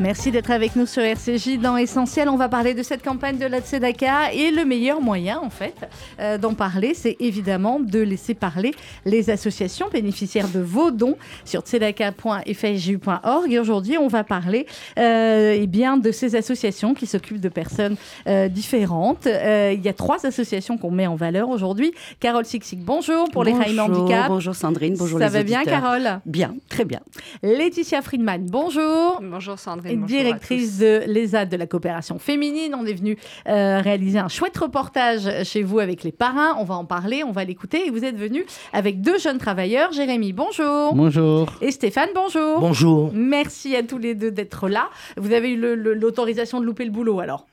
[0.00, 2.28] Merci d'être avec nous sur RCJ dans Essentiel.
[2.28, 5.88] On va parler de cette campagne de la Tzedaka et le meilleur moyen, en fait,
[6.18, 8.74] euh, d'en parler, c'est évidemment de laisser parler
[9.04, 13.52] les associations bénéficiaires de vos dons sur tzedaka.fju.org.
[13.52, 14.66] Et aujourd'hui, on va parler
[14.98, 17.94] euh, eh bien, de ces associations qui s'occupent de personnes
[18.26, 19.28] euh, différentes.
[19.28, 21.94] Euh, il y a trois associations qu'on met en valeur aujourd'hui.
[22.18, 24.26] Carole Sixic, bonjour pour les Raïm Handicap.
[24.26, 25.62] Bonjour Sandrine, bonjour Ça les va bien.
[25.62, 26.20] Carole?
[26.26, 27.00] Bien, très bien.
[27.44, 29.20] Laetitia Friedman, bonjour.
[29.22, 29.83] Bonjour Sandrine.
[29.92, 32.74] Directrice de l'ESAD de la coopération féminine.
[32.74, 33.16] On est venu
[33.48, 36.56] euh, réaliser un chouette reportage chez vous avec les parrains.
[36.58, 37.86] On va en parler, on va l'écouter.
[37.86, 39.92] Et vous êtes venu avec deux jeunes travailleurs.
[39.92, 40.94] Jérémy, bonjour.
[40.94, 41.52] Bonjour.
[41.60, 42.60] Et Stéphane, bonjour.
[42.60, 43.10] Bonjour.
[43.14, 44.88] Merci à tous les deux d'être là.
[45.16, 47.46] Vous avez eu l'autorisation de louper le boulot alors?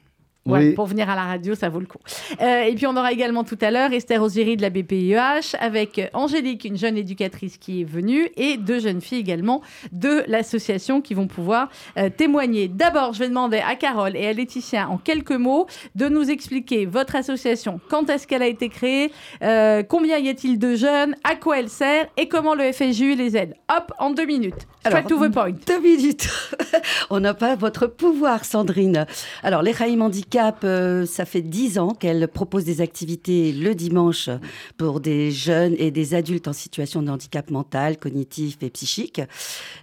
[0.46, 0.74] Ouais, Oui.
[0.74, 2.00] Pour venir à la radio, ça vaut le coup.
[2.42, 6.02] Euh, et puis on aura également tout à l'heure Esther Osieri de la BPIEH avec
[6.14, 9.62] Angélique, une jeune éducatrice qui est venue, et deux jeunes filles également
[9.92, 12.68] de l'association qui vont pouvoir euh, témoigner.
[12.68, 16.86] D'abord, je vais demander à Carole et à Laetitia en quelques mots de nous expliquer
[16.88, 19.12] votre association, quand est-ce qu'elle a été créée,
[19.44, 22.08] euh, combien y a-t-il de jeunes, à quoi elle sert?
[22.18, 23.54] Et comment le FSJU les aide?
[23.70, 24.68] Hop, en deux minutes.
[24.86, 25.52] Straight to the point.
[25.68, 26.28] Deux minutes.
[27.12, 29.06] On n'a pas votre pouvoir, Sandrine.
[29.44, 34.30] Alors, les Raïm Handicap, euh, ça fait dix ans qu'elle propose des activités le dimanche
[34.78, 39.20] pour des jeunes et des adultes en situation de handicap mental, cognitif et psychique.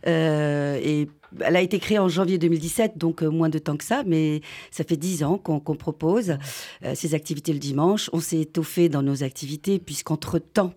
[0.06, 1.10] Euh, et
[1.40, 4.40] elle a été créée en janvier 2017, donc euh, moins de temps que ça, mais
[4.70, 6.38] ça fait dix ans qu'on propose
[6.82, 8.08] euh, ces activités le dimanche.
[8.14, 10.72] On s'est étoffé dans nos activités puisqu'entre-temps,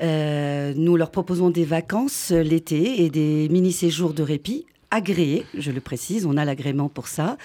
[0.00, 4.64] nous leur proposons des vacances l'été et des mini-séjours de répit
[4.94, 7.36] agréés, je le précise, on a l'agrément pour ça.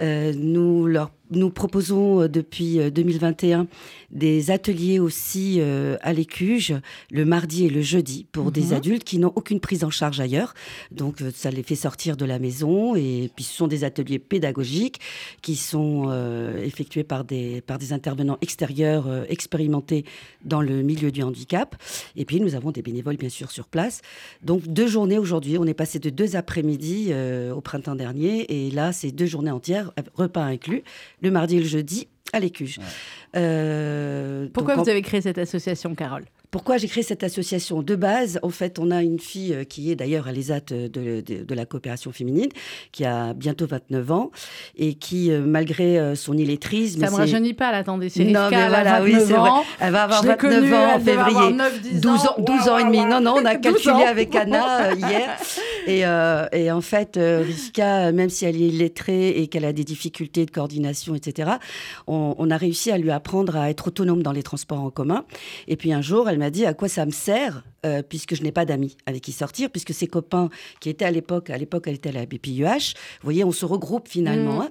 [0.00, 3.66] Euh, nous leur nous proposons euh, depuis euh, 2021
[4.10, 6.74] des ateliers aussi euh, à l'écuge
[7.10, 8.72] le mardi et le jeudi pour des Mhm.
[8.74, 10.54] adultes qui n'ont aucune prise en charge ailleurs.
[10.90, 14.18] Donc euh, ça les fait sortir de la maison et puis ce sont des ateliers
[14.18, 15.00] pédagogiques
[15.40, 20.04] qui sont euh, effectués par des, par des intervenants extérieurs euh, expérimentés
[20.44, 21.76] dans le milieu du handicap.
[22.16, 24.02] Et puis nous avons des bénévoles bien sûr sur place.
[24.42, 28.70] Donc deux journées aujourd'hui, on est passé de deux après-midi euh, au printemps dernier et
[28.70, 30.82] là c'est deux journées entières, repas inclus,
[31.22, 32.78] le mardi et le jeudi à l'écuge.
[33.36, 36.24] Euh, Pourquoi donc, vous avez créé cette association, Carole?
[36.52, 39.90] Pourquoi j'ai créé cette association De base, en fait, on a une fille euh, qui
[39.90, 42.50] est d'ailleurs à l'ESAT de, de- de la coopération féminine,
[42.92, 44.30] qui a bientôt 29 ans,
[44.76, 47.00] et qui, euh, malgré euh, son illettrisme...
[47.00, 49.50] Ça me c'est- rajeunit pas, là, attendez, c'est Non, mais voilà, oui, 29 c'est vrai.
[49.80, 51.52] Elle va avoir Je l'ai 29 connue, ans en février.
[51.54, 52.98] 9, 10 12 ans, 12 ans et demi.
[53.04, 54.06] Non, non, on a 12 calculé ans.
[54.06, 55.30] avec Anna hier.
[55.88, 59.82] Et, euh, et en fait, Rivka, même si elle est illettrée et qu'elle a des
[59.82, 61.50] difficultés de coordination, etc.,
[62.06, 65.24] on, on a réussi à lui apprendre à être autonome dans les transports en commun.
[65.66, 68.42] Et puis un jour, elle m'a dit à quoi ça me sert euh, puisque je
[68.44, 71.84] n'ai pas d'amis avec qui sortir, puisque ses copains qui étaient à l'époque, à l'époque
[71.88, 74.58] elle était à la BPIEH, vous voyez, on se regroupe finalement.
[74.58, 74.62] Mm.
[74.62, 74.70] hein.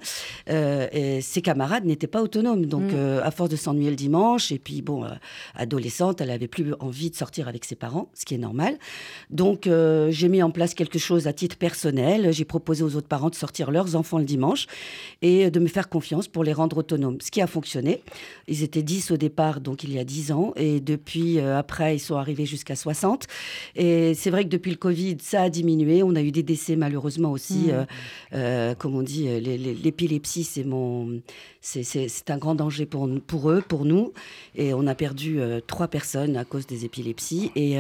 [0.50, 2.96] Euh, et ses camarades n'étaient pas autonomes, donc Mm.
[2.96, 5.06] euh, à force de s'ennuyer le dimanche, et puis bon,
[5.56, 8.78] adolescente, elle avait plus envie de sortir avec ses parents, ce qui est normal.
[9.30, 9.68] Donc
[10.10, 12.32] j'ai mis en place quelque chose à titre personnel.
[12.32, 14.68] J'ai proposé aux autres parents de sortir leurs enfants le dimanche
[15.22, 18.02] et de me faire confiance pour les rendre autonomes, ce qui a fonctionné.
[18.48, 22.00] Ils étaient 10 au départ, donc il y a 10 ans, et depuis après, ils
[22.00, 23.01] sont arrivés jusqu'à 60.
[23.76, 26.04] Et c'est vrai que depuis le Covid, ça a diminué.
[26.04, 27.68] On a eu des décès malheureusement aussi.
[27.68, 27.70] Mm.
[27.72, 27.86] euh,
[28.34, 31.22] euh, comme on dit, euh, l'épilepsie, c'est mon,
[31.62, 34.14] c'est- un grand danger pour, pour eux, pour nous.
[34.56, 37.52] Et on a perdu trois personnes à cause des épilepsies.
[37.56, 37.78] Et,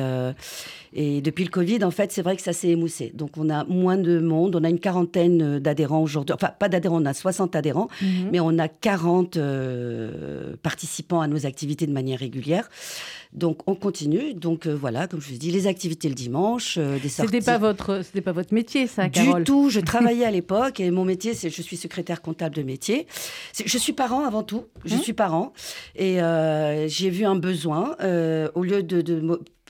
[0.93, 3.11] et depuis le Covid, en fait, c'est vrai que ça s'est émoussé.
[3.13, 4.55] Donc on a moins de monde.
[4.55, 6.33] On a une quarantaine d'adhérents aujourd'hui.
[6.33, 7.87] Enfin, pas d'adhérents, on a 60 adhérents.
[8.01, 8.29] Mhm.
[8.31, 12.69] Mais on a 40 euh, participants à nos activités de manière régulière.
[13.33, 14.33] Donc on continue.
[14.33, 17.31] Donc euh, voilà, comme je vous dis, les activités le dimanche, euh, des sorties.
[17.33, 19.43] C'était pas votre, c'était pas votre métier, ça, Du Carole.
[19.43, 19.69] tout.
[19.69, 23.07] Je travaillais à l'époque et mon métier, c'est je suis secrétaire comptable de métier.
[23.65, 24.65] Je suis parent avant tout.
[24.85, 25.01] Je Mmh.
[25.01, 25.53] suis parent
[25.95, 27.95] et euh, j'ai vu un besoin
[28.55, 29.21] au lieu de,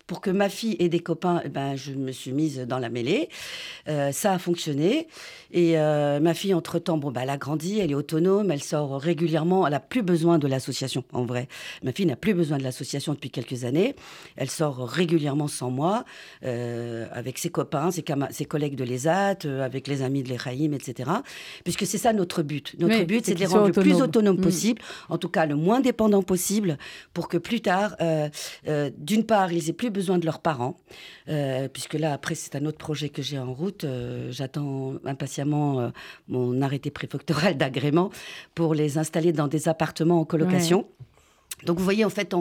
[0.07, 2.89] pour que ma fille ait des copains, eh ben, je me suis mise dans la
[2.89, 3.29] mêlée.
[3.87, 5.07] Euh, ça a fonctionné.
[5.53, 8.99] Et euh, ma fille, entre-temps, bon, bah, elle a grandi, elle est autonome, elle sort
[8.99, 9.67] régulièrement.
[9.67, 11.47] Elle n'a plus besoin de l'association, en vrai.
[11.83, 13.95] Ma fille n'a plus besoin de l'association depuis quelques années.
[14.37, 16.05] Elle sort régulièrement sans moi,
[16.45, 18.03] euh, avec ses copains, ses,
[18.45, 21.09] collègues de l'ESAT, euh, avec les amis de l'ERAIM, etc.
[21.63, 22.75] Puisque c'est ça notre but.
[22.79, 24.31] Notre Oui, but, c'est de les rendre le plus autonomes.
[24.31, 24.41] Mm.
[24.41, 26.77] possible, en tout cas le moins dépendants possible,
[27.13, 27.97] pour que plus tard,
[28.97, 30.77] d'une part, ils aient plus besoin de leurs parents,
[31.73, 33.85] puisque là, après, c'est un autre projet que j'ai en route.
[34.29, 38.09] J'attends impatiemment mon arrêté préfectoral d'agrément
[38.55, 40.85] pour les installer dans des appartements en colocation.
[41.65, 42.33] Donc vous voyez, en fait,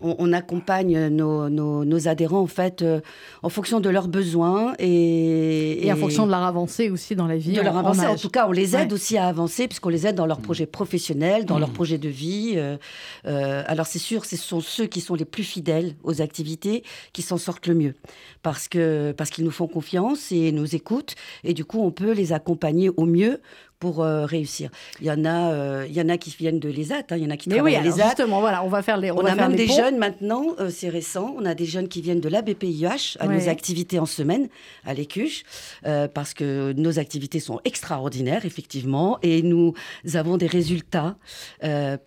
[0.00, 3.00] on, accompagne nos, adhérents en fait euh,
[3.42, 7.36] en fonction de leurs besoins et, et, en fonction de leur avancée aussi dans la
[7.36, 7.52] vie.
[7.52, 10.16] De leur avancée, en, tout cas, on les aide aussi à avancer puisqu'on les aide
[10.16, 11.72] dans leurs projets professionnels, dans leurs mmh.
[11.72, 12.54] projets de vie.
[12.56, 12.76] Euh,
[13.26, 17.22] euh, alors c'est sûr, ce sont ceux qui sont les plus fidèles aux activités qui
[17.22, 17.94] s'en sortent le mieux
[18.42, 21.14] parce que parce qu'ils nous font confiance et nous écoutent
[21.44, 23.40] et du coup on peut les accompagner au mieux
[23.78, 24.70] pour euh, réussir.
[25.00, 27.24] Il y en a, euh, il y en a qui viennent de l'ESAT, hein, il
[27.24, 28.06] y en a qui travaillent à l'ESAT.
[28.06, 29.10] Justement, voilà, on va faire les.
[29.10, 31.34] On, a même des jeunes maintenant, euh, c'est récent.
[31.38, 34.48] On a des jeunes qui viennent de la BPIH à nos activités en semaine
[34.84, 35.42] à l'Écuche,
[35.82, 39.74] parce que nos activités sont extraordinaires effectivement, et nous
[40.14, 41.16] avons des résultats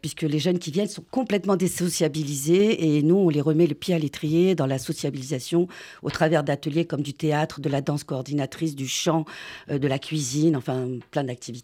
[0.01, 3.93] puisque les jeunes qui viennent sont complètement désociabilisés et nous on les remet le pied
[3.93, 5.67] à l'étrier dans la sociabilisation
[6.01, 9.25] au travers d'ateliers comme du théâtre, de la danse coordinatrice, du chant,
[9.69, 11.58] de la cuisine, enfin plein d'activités.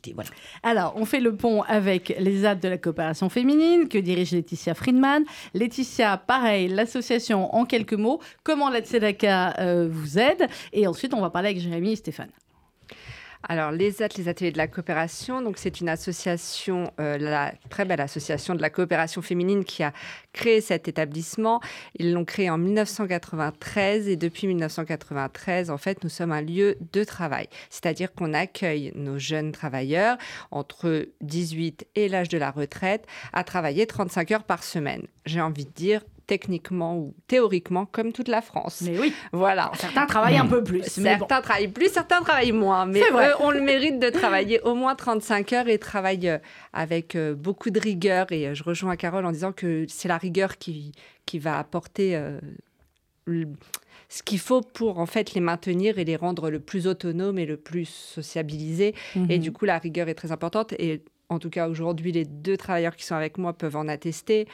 [0.63, 4.74] Alors, on fait le pont avec les aides de la coopération féminine que dirige Laetitia
[4.74, 5.24] Friedman.
[5.53, 10.47] Laetitia, pareil, l'association en quelques mots, comment la Tzedaka euh, vous aide.
[10.74, 12.31] Et ensuite, on va parler avec Jérémy et Stéphane.
[13.47, 18.56] Alors, les ateliers de la coopération, donc c'est une association, euh, la très belle association
[18.56, 19.94] de la coopération féminine qui a
[20.33, 21.62] créé cet établissement.
[22.00, 27.03] Ils l'ont créé en 1993 et depuis 1993, en fait, nous sommes un lieu de
[27.03, 27.47] travail.
[27.69, 30.18] C'est-à-dire qu'on accueille nos jeunes travailleurs
[30.50, 35.06] entre 18 et l'âge de la retraite à travailler 35 heures par semaine.
[35.25, 38.81] J'ai envie de dire techniquement ou théoriquement comme toute la France.
[38.81, 39.13] Mais oui.
[39.31, 39.72] Voilà.
[39.75, 40.83] Certains travaillent un peu plus.
[40.83, 42.86] Certains travaillent plus, certains travaillent moins.
[42.86, 46.38] Mais eux ont le mérite de travailler au moins 35 heures et travaillent euh,
[46.74, 48.31] avec euh, beaucoup de rigueur.
[48.31, 50.92] Et euh, je rejoins Carole en disant que c'est la rigueur qui,
[51.25, 52.19] qui va apporter
[54.07, 57.45] ce qu'il faut pour en fait les maintenir et les rendre le plus autonomes et
[57.45, 58.94] le plus sociabilisés.
[59.16, 59.38] Et mhm.
[59.38, 60.74] du coup, la rigueur est très importante.
[60.74, 64.48] Et en tout cas aujourd'hui, les deux travailleurs qui sont avec moi peuvent en attester.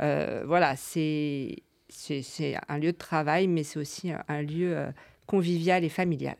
[0.00, 1.62] Euh, voilà, c'est
[2.68, 4.90] un lieu de travail, mais c'est aussi un lieu euh,
[5.26, 6.36] convivial et familial.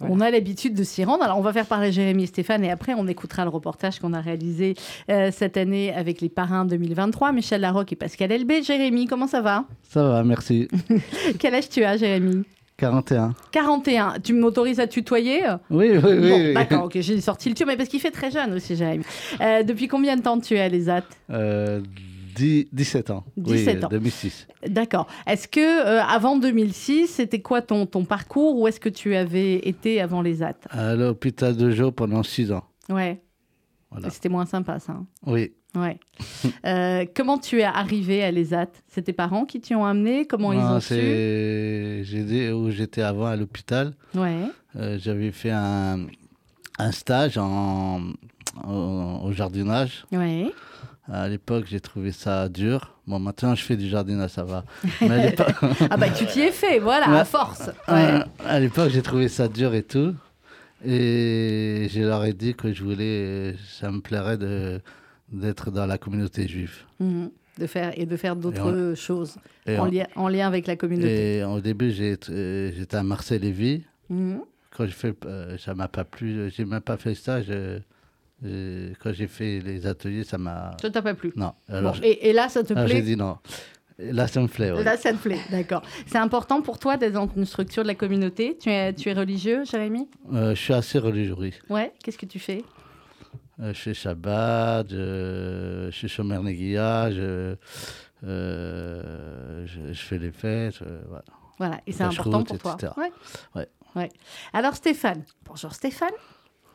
[0.00, 1.22] On a l'habitude de s'y rendre.
[1.22, 4.12] Alors, on va faire parler Jérémy et Stéphane et après, on écoutera le reportage qu'on
[4.12, 4.74] a réalisé
[5.10, 8.62] euh, cette année avec les parrains 2023, Michel Larocque et Pascal Elbé.
[8.62, 9.64] Jérémy, comment ça va?
[9.82, 10.68] Ça va, merci.
[11.38, 12.44] Quel âge tu as, Jérémy?
[12.78, 13.34] 41.
[13.52, 14.20] 41.
[14.22, 15.42] Tu m'autorises à tutoyer?
[15.70, 16.54] Oui, oui, oui.
[16.54, 19.04] D'accord, ok, j'ai sorti le tuyau, mais parce qu'il fait très jeune aussi, Jérémy.
[19.40, 21.04] Euh, depuis combien de temps tu es à l'ESAT?
[21.30, 21.80] Euh,
[22.36, 23.24] 17 ans.
[23.38, 23.88] 17 ans.
[23.88, 24.46] 2006.
[24.68, 25.06] D'accord.
[25.26, 29.54] Est-ce que euh, avant 2006, c'était quoi ton, ton parcours Où est-ce que tu avais
[29.66, 30.54] été avant l'ESAT?
[30.68, 32.64] À l'hôpital de Joe pendant 6 ans.
[32.90, 33.22] Ouais.
[34.10, 34.92] C'était moins sympa, ça.
[34.92, 35.06] Hein?
[35.26, 35.52] Oui.
[35.76, 35.98] Ouais.
[36.64, 38.68] Euh, comment tu es arrivé à l'ESAT?
[38.88, 40.26] C'est tes parents qui t'y ont amené?
[40.26, 40.94] Comment ils ont su?
[40.94, 43.92] J'ai où j'étais avant à l'hôpital.
[44.14, 44.36] Ouais.
[44.76, 46.06] Euh, j'avais fait un,
[46.78, 48.00] un stage en,
[48.64, 50.06] au, jardinage.
[50.12, 50.52] Ouais.
[51.10, 52.94] À l'époque, j'ai trouvé ça dur.
[53.06, 54.64] Bon, maintenant, je fais du jardinage, ça va.
[55.90, 57.70] ah bah, tu t'y es fait, voilà, à force.
[57.88, 58.20] Ouais.
[58.44, 60.14] à l'époque, j'ai trouvé ça dur et tout.
[60.84, 64.80] Et je leur ai dit que je voulais, ça me plairait de,
[65.30, 66.84] d'être dans la communauté juive.
[67.00, 67.30] Mhm.
[67.58, 71.38] De faire, et de faire d'autres choses en, lien, en, lien, avec la communauté.
[71.38, 73.84] Et au début, euh, j'étais à Marseille-Lévis.
[74.10, 74.42] Mhm.
[74.76, 77.14] Quand je fais, euh, ça m'a pas plu, j'ai même pas fait.
[78.44, 80.76] Euh, quand j'ai fait les ateliers, ça m'a.
[80.82, 81.32] Ça t'a pas plu?
[81.34, 81.54] Non.
[82.02, 82.88] et, et, là, ça te plaît?
[82.88, 83.38] J'ai dit non.
[83.98, 84.70] Là, ça me plaît.
[84.84, 85.80] Là, ça te plaît, d'accord.
[86.06, 88.58] C'est important pour toi d'être dans une structure de la communauté?
[88.60, 90.06] Tu es, tu es religieux, Jérémy?
[90.30, 91.54] Je suis assez religieux, oui.
[91.70, 92.62] Ouais, qu'est-ce que tu fais?
[93.60, 97.56] Euh, je fais Shabbat, je, je fais Shomer Negia, je,
[98.24, 100.82] euh, je, fais les fêtes.
[100.82, 101.24] Euh, voilà.
[101.58, 102.94] voilà, et c'est important pour toi.
[102.98, 103.12] Ouais.
[103.54, 103.68] Ouais.
[103.94, 104.08] ouais.
[104.52, 106.12] Alors Stéphane, bonjour Stéphane.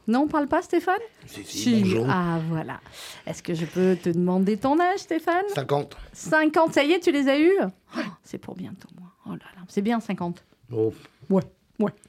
[0.07, 0.99] Non, on parle pas Stéphane?
[1.27, 2.07] Si, si, bonjour.
[2.09, 2.79] Ah voilà.
[3.27, 5.45] Est-ce que je peux te demander ton âge Stéphane?
[5.53, 5.95] 50.
[6.11, 7.53] 50, ça y est, tu les as eus?
[7.95, 9.11] Oh, C'est pour bientôt moi.
[9.27, 10.43] Oh là là, c'est bien 50.
[10.73, 10.91] Oh.
[11.29, 11.43] Ouais.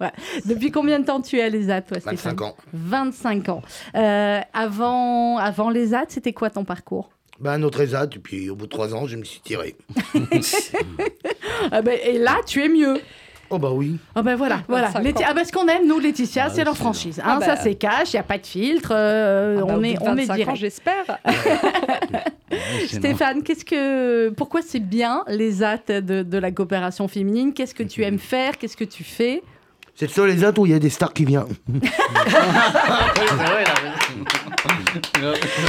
[0.01, 0.13] Ouais,
[0.45, 2.35] Depuis combien de temps tu es à l'ESAT, toi, Stéphane?
[2.37, 2.57] 25 ans.
[2.73, 3.63] 25 ans.
[3.95, 7.11] Euh, avant, avant l'ESAT, c'était quoi ton parcours?
[7.41, 9.77] Ben, notre ESAT, et puis au bout de trois ans, je me suis tiré.
[11.73, 13.01] ah ben, et là, tu es mieux.
[13.55, 13.99] Oh bah oui.
[14.17, 14.91] Oh ben voilà, voilà.
[14.95, 17.21] Ah ben ce qu'on aime, nous, Laetitia, ah, c'est leur franchise.
[17.23, 17.61] Hein, ah Ça, bah.
[17.63, 18.93] c'est cash, il n'y a pas de filtre.
[18.95, 20.57] Euh, ah bah, on, est, on est direct.
[20.57, 21.19] j'espère.
[22.87, 27.53] Stéphane, qu'est-ce que, pourquoi c'est bien les de, de la coopération féminine?
[27.53, 28.57] Qu'est-ce que tu aimes faire?
[28.57, 29.43] Qu'est-ce que tu fais?
[29.95, 31.45] C'est le seul les où il y a des stars qui viennent.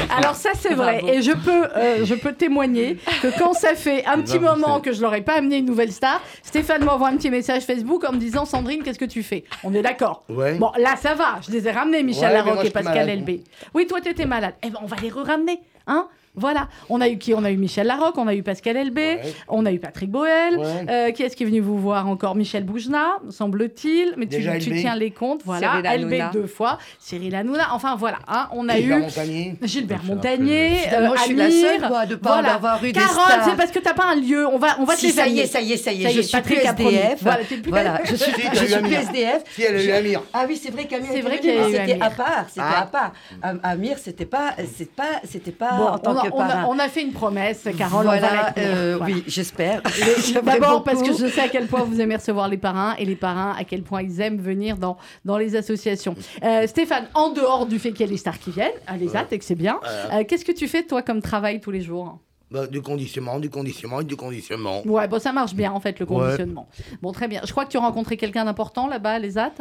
[0.10, 4.06] Alors ça c'est vrai et je peux euh, je peux témoigner que quand ça fait
[4.06, 7.18] un petit moment que je leur ai pas amené une nouvelle star, Stéphane m'envoie un
[7.18, 9.44] petit message Facebook en me disant Sandrine qu'est-ce que tu fais?
[9.64, 10.24] On est d'accord.
[10.30, 10.56] Ouais.
[10.56, 13.28] Bon là ça va, je les ai ramenés Michel Ouais, Larocque et Pascal malade.
[13.28, 13.40] LB.
[13.74, 14.56] Oui toi tu étais malade.
[14.64, 16.08] Eh ben on va les re-ramener hein?
[16.36, 17.34] Voilà, on a eu qui?
[17.34, 19.00] On a eu Michel Larocque, on a eu Pascal LB,
[19.48, 20.58] on a eu Patrick Boel.
[20.58, 20.66] Ouais.
[20.90, 22.36] Euh, qui est-ce qui est venu vous voir encore?
[22.36, 24.14] Michel Boujna, semble-t-il.
[24.18, 25.82] Mais tu, Déjà tu tiens les comptes, voilà.
[25.98, 27.74] LB deux fois, Cyril Hanouna.
[27.74, 29.56] Enfin voilà, hein, on a Gilbert eu Montagnier.
[29.62, 32.54] Gilbert Montagnier, euh, je suis la Amir, seule, moi, de pas voilà.
[32.56, 33.46] avoir eu des Carole, stars.
[33.50, 34.48] c'est parce que t'as pas un lieu.
[34.48, 36.04] On va, on va te Si, les ça y est, ça y est, ça y
[36.06, 36.56] est, je suis plus.
[36.56, 37.22] SDF.
[37.22, 38.90] Voilà, t'es plus- Voilà, je suis, Si, je t'as eu suis Amir.
[38.90, 39.44] plus SDF.
[39.52, 40.24] Si, elle a eu Amir.
[40.34, 42.04] Ah oui, c'est vrai qu'Amir C'est était vrai eu c'était Amir.
[42.04, 42.82] à part, c'était Ah.
[42.82, 43.14] à part.
[43.42, 46.00] Am- Amir, c'était pas, c'est pas, c'était pas
[46.32, 48.06] on, a, on on fait une promesse, Carole.
[48.06, 48.70] on va la voilà, tenir.
[48.70, 49.16] euh, Voilà.
[49.16, 49.82] oui, j'espère.
[50.44, 53.16] D'abord parce que je sais à quel point vous aimez recevoir les parrains et les
[53.16, 56.16] parrains à quel point ils aiment venir dans, dans les associations.
[56.44, 59.14] Euh, Stéphane, en dehors du fait qu'il y a les stars qui viennent, à les
[59.32, 62.20] et que c'est bien, euh, qu'est-ce que tu fais toi comme travail tous les jours?
[62.52, 64.82] Bah, du conditionnement, du conditionnement et du conditionnement.
[64.86, 66.16] Ouais, bon, ça marche bien en fait le Ouais.
[66.20, 66.68] conditionnement.
[67.02, 67.42] Bon, très bien.
[67.46, 69.54] Je crois que tu as rencontré quelqu'un d'important là-bas à l'ESAT?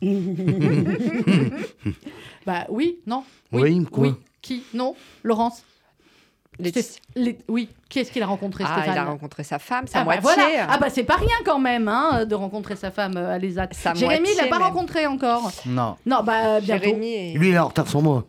[2.46, 3.22] Bah oui, non?
[3.52, 4.16] Oui, quoi?
[4.42, 5.62] Qui Non Laurence
[6.58, 7.00] Laetitia.
[7.16, 7.70] Les- Oui.
[7.88, 10.18] Qui est-ce qu'il a rencontré Ah, Stéphane il a rencontré sa femme, sa Ah bah
[10.20, 10.48] voilà.
[10.68, 13.68] Ah bah c'est pas rien quand même hein, de rencontrer sa femme euh, à l'ESAT.
[13.72, 14.68] Sa Jérémy, il l'a pas même.
[14.68, 15.50] rencontré encore.
[15.64, 15.96] Non.
[16.04, 16.84] Non, bah bientôt.
[16.84, 17.32] Jérémy est...
[17.38, 18.26] Lui, il est en retard sur moi.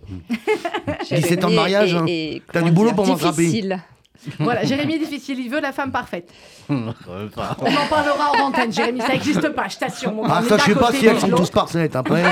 [1.10, 2.05] Jérémy 17 ans de mariage, hein.
[2.51, 3.46] T'as du boulot dire, pour m'attraper.
[3.46, 3.82] difficile.
[4.39, 6.30] Voilà, Jérémy est difficile, il veut la femme parfaite.
[6.70, 6.94] Même
[7.36, 7.56] pas.
[7.60, 10.13] On en parlera en antenne, Jérémy, ça n'existe pas, je t'assure.
[10.13, 11.44] mon gars, Ah, on est ça, je sais pas côté si de elles sont l'autre.
[11.44, 11.96] tous parceites.
[11.98, 12.24] Après,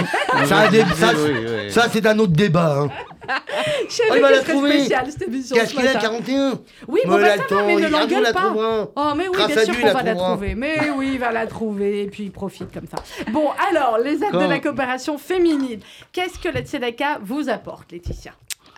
[0.45, 1.31] ça, a des- ça, Oui,
[1.65, 1.71] oui.
[1.71, 2.77] ça, c'est un autre débat.
[2.81, 2.89] Hein.
[3.89, 4.71] Je savais Oh, il va que la ce serait trouver.
[4.79, 5.99] spécial, cette émission Qu'est-ce ce qu'il a, matin.
[5.99, 8.39] 41 Oui, bon, Mais bah, ça va, mais ne il- l'engueule la pas.
[8.41, 8.87] trouvera.
[8.95, 10.29] Oh, mais oui, Grâce bien à sûr qu'on il va la trouvera.
[10.31, 10.55] trouver.
[10.55, 13.03] Mais oui, il va la trouver, et puis il profite comme ça.
[13.31, 15.79] Bon, alors, les aides de Quand- la coopération féminine.
[16.13, 18.31] Qu'est-ce que la Tzedaka vous apporte, Laetitia?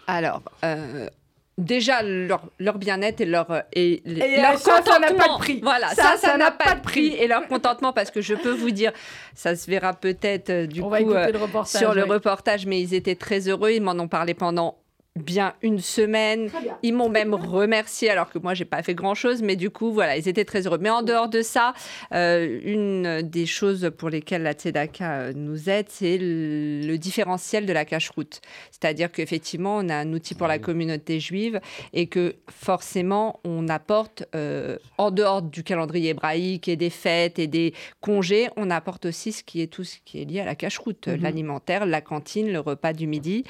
[0.08, 1.08] Alors, euh,
[1.58, 5.18] déjà, leur, leur bien-être et leur, euh, et, Et, leur euh, ça n'a contentement.
[5.18, 5.60] pas de prix.
[5.62, 7.08] Voilà, Ça, ça, n'a pas de prix.
[7.20, 8.92] Et leur contentement, parce que je peux vous dire,
[9.36, 12.10] ça se verra peut-être euh, du On coup va euh, le sur le oui.
[12.10, 13.72] reportage, mais ils étaient très heureux.
[13.72, 14.78] Ils m'en ont parlé pendant
[15.16, 16.48] bien une semaine.
[16.48, 16.78] Bien.
[16.82, 19.92] Ils m'ont même remercié alors que moi j'ai pas fait grand chose, mais du coup
[19.92, 20.80] voilà ils étaient très heureux.
[20.82, 21.74] Mais en dehors de ça,
[22.14, 27.66] euh, une des choses pour lesquelles la Tzedaka euh, nous aide, c'est le, le différentiel
[27.68, 28.42] de la cache-route.
[28.72, 31.60] C'est-à-dire qu'effectivement on a un outil pour la communauté juive
[31.94, 37.48] et que forcément on apporte euh, en dehors du calendrier hébraïque et des fêtes et
[37.48, 40.56] des congés, on apporte aussi ce qui est tout ce qui est lié à la
[40.56, 41.22] cache-route, Mhm.
[41.22, 43.44] l'alimentaire, la cantine, le repas du midi.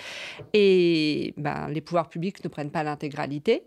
[0.53, 3.63] Et ben, les pouvoirs publics ne prennent pas l'intégralité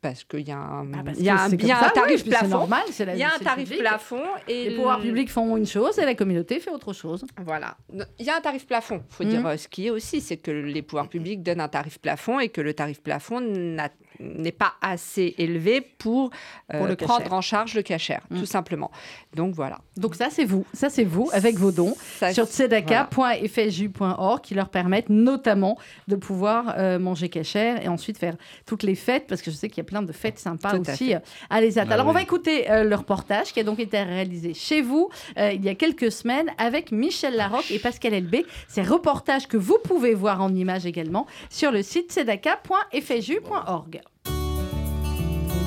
[0.00, 2.48] parce qu'il y a un, Ah, y a un, y a ça, tarif plafond.
[2.48, 3.80] normal, Il y a un tarif public.
[3.80, 7.24] plafond et Les pouvoirs publics font une chose et la communauté fait autre chose.
[7.42, 7.78] Voilà.
[8.18, 9.02] Il y a un tarif plafond.
[9.08, 9.30] Il faut Mhm.
[9.30, 12.38] dire euh, ce qui est aussi, c'est que les pouvoirs publics donnent un tarif plafond
[12.38, 13.88] et que le tarif plafond n'a-
[14.20, 16.30] n'est pas assez élevé pour,
[16.72, 18.40] euh, Pour le prendre en charge le cachère, Mhm.
[18.40, 18.90] tout simplement.
[19.34, 19.80] Donc voilà.
[19.96, 20.64] Donc ça, c'est vous.
[20.72, 21.94] Ça, c'est vous, avec vos dons.
[22.18, 22.52] Ça, sur voilà.
[22.52, 25.78] tzedaka.fju.org qui leur permettent notamment
[26.08, 29.68] de pouvoir euh, manger cachère et ensuite faire toutes les fêtes parce que je sais
[29.68, 31.14] qu'il y a plein de fêtes sympas Tout à aussi fait.
[31.16, 31.86] euh, à l'ESAT.
[31.88, 35.08] Ah Alors on va écouter euh, le reportage qui a donc été réalisé chez vous
[35.38, 38.46] euh, il y a quelques semaines avec Michel Larocque et Pascal Elbé.
[38.68, 44.00] Ces reportages que vous pouvez voir en images également sur le site tzedaka.fju.org.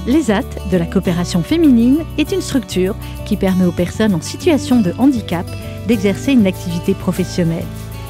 [0.07, 4.93] L'ESAT de la coopération féminine est une structure qui permet aux personnes en situation de
[4.97, 5.45] handicap
[5.85, 7.65] d'exercer une activité professionnelle.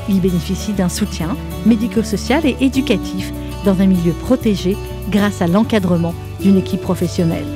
[0.07, 3.33] Ils bénéficient d'un soutien médico-social et éducatif
[3.65, 4.77] dans un milieu protégé
[5.09, 7.47] grâce à l'encadrement d'une équipe professionnelle.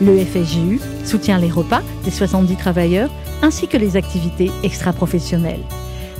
[0.00, 3.10] Le FSJU soutient les repas des 70 travailleurs
[3.42, 5.64] ainsi que les activités extra-professionnelles.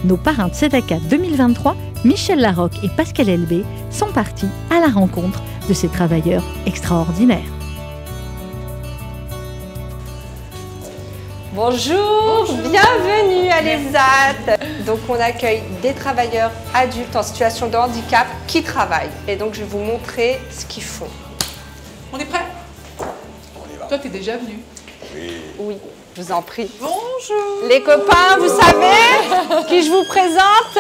[0.05, 5.41] Nos parrains de Tzedaka 2023, Michel Larocque et Pascal Elbé, sont partis à la rencontre
[5.69, 7.39] de ces travailleurs extraordinaires.
[11.55, 14.57] Bonjour, bienvenue à l'ESAT.
[14.87, 19.11] Donc on accueille des travailleurs adultes en situation de handicap qui travaillent.
[19.29, 21.11] Et donc je vais vous montrer ce qu'ils font.
[22.13, 22.45] On est prêt
[23.89, 24.59] Toi, t'es déjà venu.
[25.61, 25.77] Oui,
[26.17, 26.71] je vous en prie.
[26.81, 27.69] Bonjour.
[27.69, 30.79] Les copains, vous savez qui je vous présente?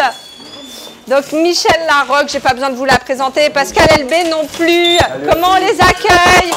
[1.08, 4.98] Donc Michel Larocque, j'ai pas besoin de vous la présenter, Pascal Elbé non plus.
[5.30, 6.52] Comment on les accueille?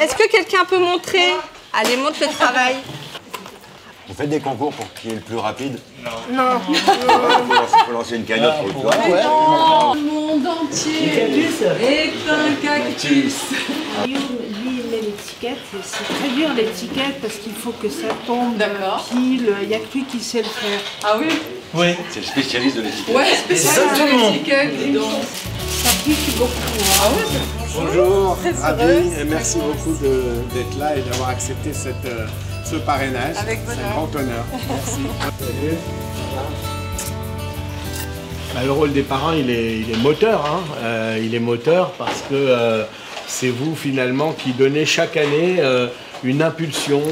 [0.00, 1.34] Est-ce que quelqu'un peut montrer?
[1.72, 2.76] Allez, montre le travail.
[4.08, 5.78] Vous faites des concours pour qui est le plus rapide
[6.30, 6.60] Non.
[6.68, 9.14] Il faut, lancer une cagnotte pour le plus rapide.
[9.14, 11.08] Le monde entier
[11.82, 13.34] est un cactus.
[14.06, 14.14] Lui,
[14.64, 15.58] il met l'étiquette.
[15.82, 18.56] C'est très dur l'étiquette parce qu'il faut que ça tombe
[19.10, 19.52] pile.
[19.62, 20.80] Il n'y a que lui qui sait le faire.
[21.04, 21.26] Ah oui
[21.74, 21.86] Oui.
[22.10, 23.14] C'est le spécialiste de l'étiquette.
[23.16, 25.04] Ouais, spécialiste de l'étiquette, donc.
[25.82, 26.48] Ça pique beaucoup.
[26.48, 27.02] hein.
[27.02, 27.40] Ah ouais,
[27.74, 32.06] Bonjour, Très ravi et merci beaucoup de- d'être là et d'avoir accepté cette,
[32.70, 33.36] ce parrainage.
[33.40, 34.44] Avec C'est un grand honneur.
[34.68, 35.00] Merci.
[38.54, 40.44] Bah, le rôle des parents, il est, il est moteur.
[40.46, 40.60] hein.
[40.82, 42.84] Euh, il est moteur parce que euh,
[43.26, 45.88] c'est vous finalement qui donnez chaque année euh,
[46.24, 47.02] une impulsion,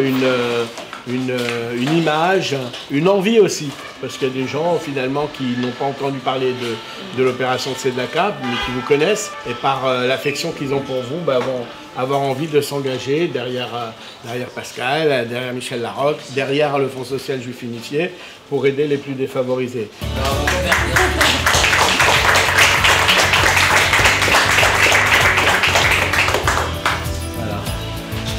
[0.00, 0.64] une, euh,
[1.06, 2.56] une, euh, une image,
[2.90, 3.68] une envie aussi.
[4.00, 7.72] Parce qu'il y a des gens finalement qui n'ont pas entendu parler de, de l'opération
[7.72, 11.38] de Sedlaka, mais qui vous connaissent et par euh, l'affection qu'ils ont pour vous, bah,
[11.38, 11.64] vont
[11.96, 13.90] avoir envie de s'engager derrière, euh,
[14.24, 18.10] derrière Pascal, derrière Michel Larocque, derrière le Fonds social juif unifié
[18.48, 19.90] pour aider les plus défavorisés.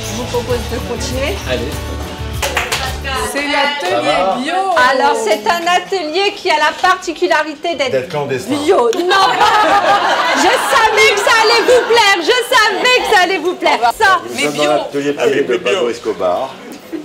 [0.07, 1.35] Je vous propose de continuer.
[1.49, 1.94] Allez.
[3.89, 4.53] Bio.
[4.91, 8.55] Alors, c'est un atelier qui a la particularité d'être clandestin.
[8.55, 8.89] bio.
[8.93, 9.25] Non
[10.37, 14.19] Je savais que ça allait vous plaire Je savais que ça allait vous plaire Ça,
[14.29, 16.49] Nous sommes dans l'atelier public de Pablo Escobar.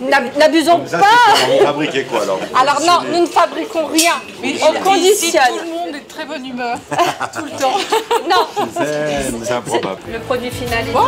[0.01, 4.13] n'ab- n'abusons pas fabriquer quoi alors Alors non, nous ne fabriquons rien.
[4.43, 5.43] Mais On ici, conditionne.
[6.21, 6.77] Très bonne humeur.
[7.35, 7.79] tout le temps.
[8.29, 8.47] Non,
[8.77, 10.01] C'est improbable.
[10.13, 11.01] le produit final est Bon,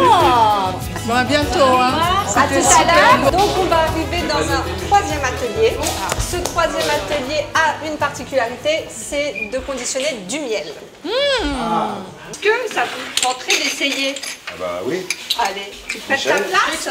[1.06, 1.58] bon à bientôt.
[1.78, 1.92] Hein.
[2.34, 3.30] À tout à l'heure.
[3.32, 5.76] Donc on va arriver dans un troisième atelier.
[6.18, 10.72] Ce troisième atelier a une particularité, c'est de conditionner du miel.
[11.04, 14.14] Est-ce que ça vous tenterait d'essayer?
[14.48, 15.06] Ah bah oui.
[15.38, 16.88] Allez, tu prêtes ta place?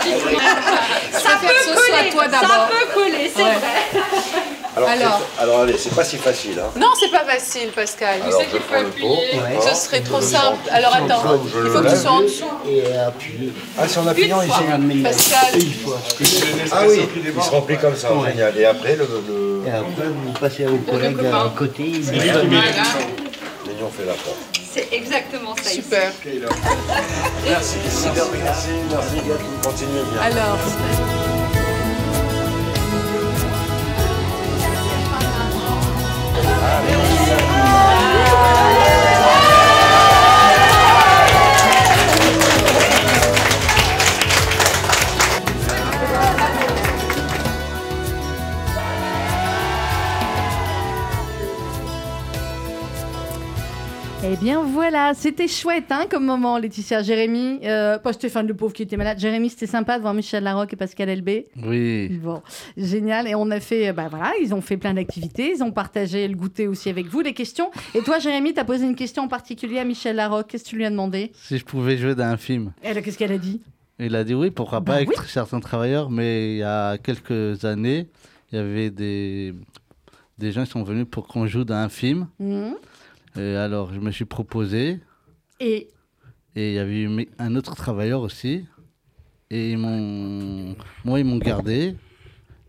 [1.13, 3.50] Ça peut coller, toi ça peut coller, c'est Ouais.
[3.50, 4.01] vrai.
[4.75, 5.60] Alors, Alors.
[5.62, 6.58] allez, c'est pas si facile.
[6.60, 6.72] Hein.
[6.80, 8.20] Non, c'est pas facile, Pascal.
[8.22, 9.08] Tu Alors, sais je qu'il faut appuyer.
[9.10, 9.60] Ouais.
[9.74, 10.58] Ce serait trop simple.
[10.72, 11.24] Alors attends,
[11.54, 12.46] Je il faut que tu sois en dessous.
[13.78, 15.04] Ah, c'est en appuyant ici.
[15.04, 15.62] Pascal.
[16.72, 17.01] Ah oui,
[17.36, 18.58] il se remplit comme ça, génial.
[18.58, 19.68] Et après, le, le...
[19.68, 21.84] Et après, vous passez au collègue à côté.
[21.84, 24.38] il dit- l'union fait la porte.
[24.74, 25.70] C'est exactement ça.
[25.70, 26.12] Super.
[27.46, 28.08] Merci, merci,
[28.42, 29.16] merci, merci,
[29.62, 30.22] continuez bien.
[30.22, 30.58] Alors,
[36.44, 37.01] Amém.
[54.33, 57.03] Eh bien voilà, c'était chouette hein, comme moment, Laetitia.
[57.03, 59.20] Jérémy, euh, pas Stéphane le pauvre qui était malade.
[59.20, 61.50] Jérémy, c'était sympa de voir Michel Larocque et Pascal Elbé.
[61.61, 62.07] Oui.
[62.24, 62.41] Bon,
[62.77, 63.27] génial.
[63.27, 65.51] Et on a fait, bah voilà, ils ont fait plein d'activités.
[65.53, 67.72] Ils ont partagé le goûter aussi avec vous, les questions.
[67.94, 70.48] Et toi, Jérémy, tu as posé une question en particulier à Michel Larocque.
[70.48, 71.33] Qu'est-ce que tu lui as demandé?
[71.35, 72.72] Si je pouvais jouer dans un film.
[72.81, 73.59] Elle, qu'est-ce qu'elle a dit?
[74.00, 75.15] Il a dit oui, pourquoi Bah pas avec oui.
[75.27, 78.07] certains travailleurs, mais il y a quelques années,
[78.51, 79.53] il y avait des,
[80.37, 82.27] des gens qui sont venus pour qu'on joue dans un film.
[82.39, 82.75] Mhm.
[83.37, 85.00] Et alors, je me suis proposé.
[85.59, 85.89] Et
[86.55, 88.65] Et il y avait eu un autre travailleur aussi.
[89.50, 91.96] Et ils m'ont, moi, ils m'ont gardé.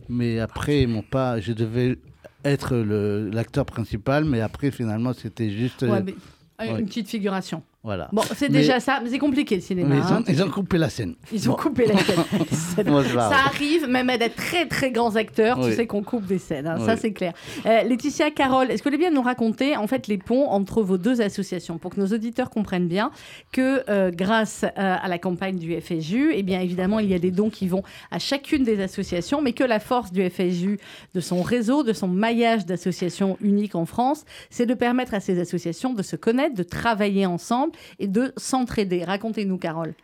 [0.09, 1.40] Mais après, ils m'ont pas.
[1.40, 1.98] Je devais
[2.44, 5.83] être l'acteur principal, mais après, finalement, c'était juste.
[5.83, 6.14] ouais, euh, mais,
[6.61, 6.81] euh, ouais.
[6.81, 7.62] une petite figuration.
[7.85, 8.09] Voilà.
[8.12, 9.97] Bon, c'est Mais- déjà ça, mais c'est compliqué le cinéma.
[9.97, 10.21] ils, hein.
[10.21, 11.16] ont, ils ont coupé la scène.
[11.33, 11.59] Ils ont Bon.
[11.59, 12.23] coupé la scène.
[12.77, 16.66] Ça arrive, même à des très très grands acteurs, tu sais qu'on coupe des scènes,
[16.66, 17.33] hein, ça c'est clair.
[17.66, 20.83] Euh, Laetitia, Carole, est-ce que vous voulez bien nous raconter en fait les ponts entre
[20.83, 23.11] vos deux associations pour que nos auditeurs comprennent bien
[23.53, 27.18] que euh, grâce euh, à la campagne du FSU, eh bien évidemment il y a
[27.18, 30.79] des dons qui vont à chacune des associations, mais que la force du FSU,
[31.14, 35.40] de son réseau, de son maillage d'associations uniques en France, c'est de permettre à ces
[35.40, 39.05] associations de se connaître, de travailler ensemble et de s'entraider.
[39.05, 39.95] Racontez-nous, Carole.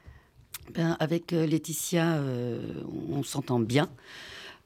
[0.75, 2.61] Ben, avec euh, Laetitia, euh,
[3.11, 3.89] on s'entend bien.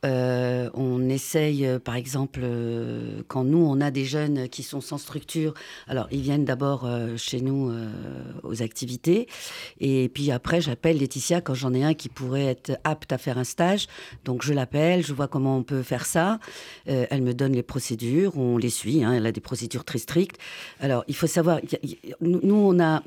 [0.05, 4.81] Euh, on essaye, euh, par exemple, euh, quand nous, on a des jeunes qui sont
[4.81, 5.55] sans structure,
[5.87, 7.73] alors ils viennent d'abord chez nous
[8.43, 9.29] aux activités,
[9.81, 13.38] et puis après, j'appelle Laetitia quand j'en ai un qui pourrait être apte à faire
[13.38, 13.87] un stage.
[14.25, 16.38] Donc je l'appelle, je vois comment on peut faire ça.
[16.87, 20.38] Elle me donne les procédures, on les suit, hein, elle a des procédures très strictes.
[20.81, 21.61] Alors il faut savoir,
[22.21, 23.03] nous, on a...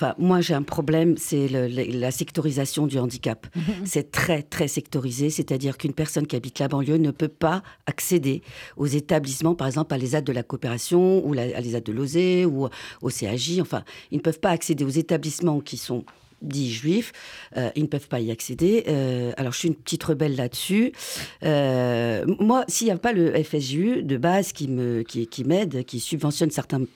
[0.00, 3.48] Enfin, moi, j'ai un problème, c'est la sectorisation du handicap.
[3.84, 8.42] c'est très, très sectorisé, c'est-à-dire qu'une personne qui habite la banlieue ne peut pas accéder
[8.76, 12.46] aux établissements, par exemple, à l'ESAD de la coopération ou la- à l'ESAD de l'OSE
[12.46, 12.68] ou
[13.02, 13.58] au CAJ.
[13.60, 13.82] Enfin,
[14.12, 16.04] ils ne peuvent pas accéder aux établissements qui sont
[16.42, 17.12] dits juifs,
[17.56, 18.84] euh, ils ne peuvent pas y accéder.
[18.88, 20.92] Euh, alors, je suis une petite rebelle là-dessus.
[21.44, 25.84] Euh, moi, s'il n'y a pas le FSU de base qui me qui, qui m'aide,
[25.84, 26.86] qui subventionne certains de,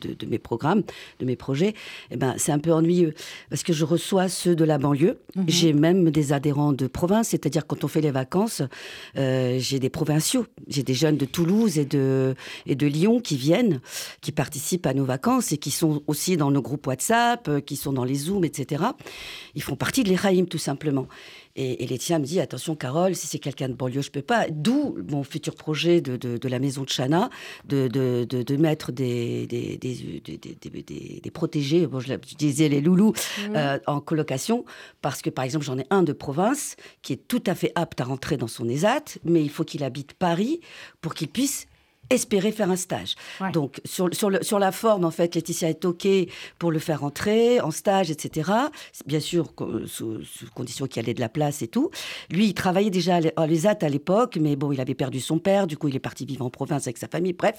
[0.00, 0.82] de, de, mes programmes,
[1.20, 1.74] de mes projets,
[2.10, 3.14] eh ben, c'est un peu ennuyeux
[3.50, 5.18] parce que je reçois ceux de la banlieue.
[5.36, 5.44] -hmm.
[5.48, 8.62] J'ai même des adhérents de province, c'est-à-dire quand on fait les vacances,
[9.14, 12.34] j'ai des provinciaux, j'ai des jeunes de Toulouse et de
[12.66, 13.80] et de Lyon qui viennent,
[14.20, 17.92] qui participent à nos vacances et qui sont aussi dans nos groupes WhatsApp, qui sont
[17.92, 18.85] dans les Zooms, etc.
[19.54, 21.08] Ils font partie de l'Éraïm, tout simplement.
[21.56, 24.46] Et, et Laetitia me dit attention, Carole, si c'est quelqu'un de banlieue, je peux pas.
[24.50, 27.30] D'où mon futur projet de, de, de, la maison de Chana,
[27.64, 33.56] de, mettre des, des, des, des, des protégés, bon, je, disais les loulous, mmh.
[33.56, 34.64] euh, en colocation,
[35.00, 38.00] parce que par exemple, j'en ai un de province qui est tout à fait apte
[38.00, 40.60] à rentrer dans son ESAT, mais il faut qu'il habite Paris
[41.00, 41.66] pour qu'il puisse
[42.10, 43.14] espérer faire un stage.
[43.40, 43.50] Ouais.
[43.52, 46.06] Donc, sur, sur, le, sur, la forme, en fait, Laetitia est OK
[46.58, 48.50] pour le faire entrer en stage, etc.
[49.06, 49.52] Bien sûr,
[49.86, 51.90] sous, sous condition qu'il y ait de la place et tout.
[52.30, 55.66] Lui, il travaillait déjà à l'ESAT à l'époque, mais bon, il avait perdu son père,
[55.66, 57.56] du coup, il est parti vivre en province avec sa famille, bref.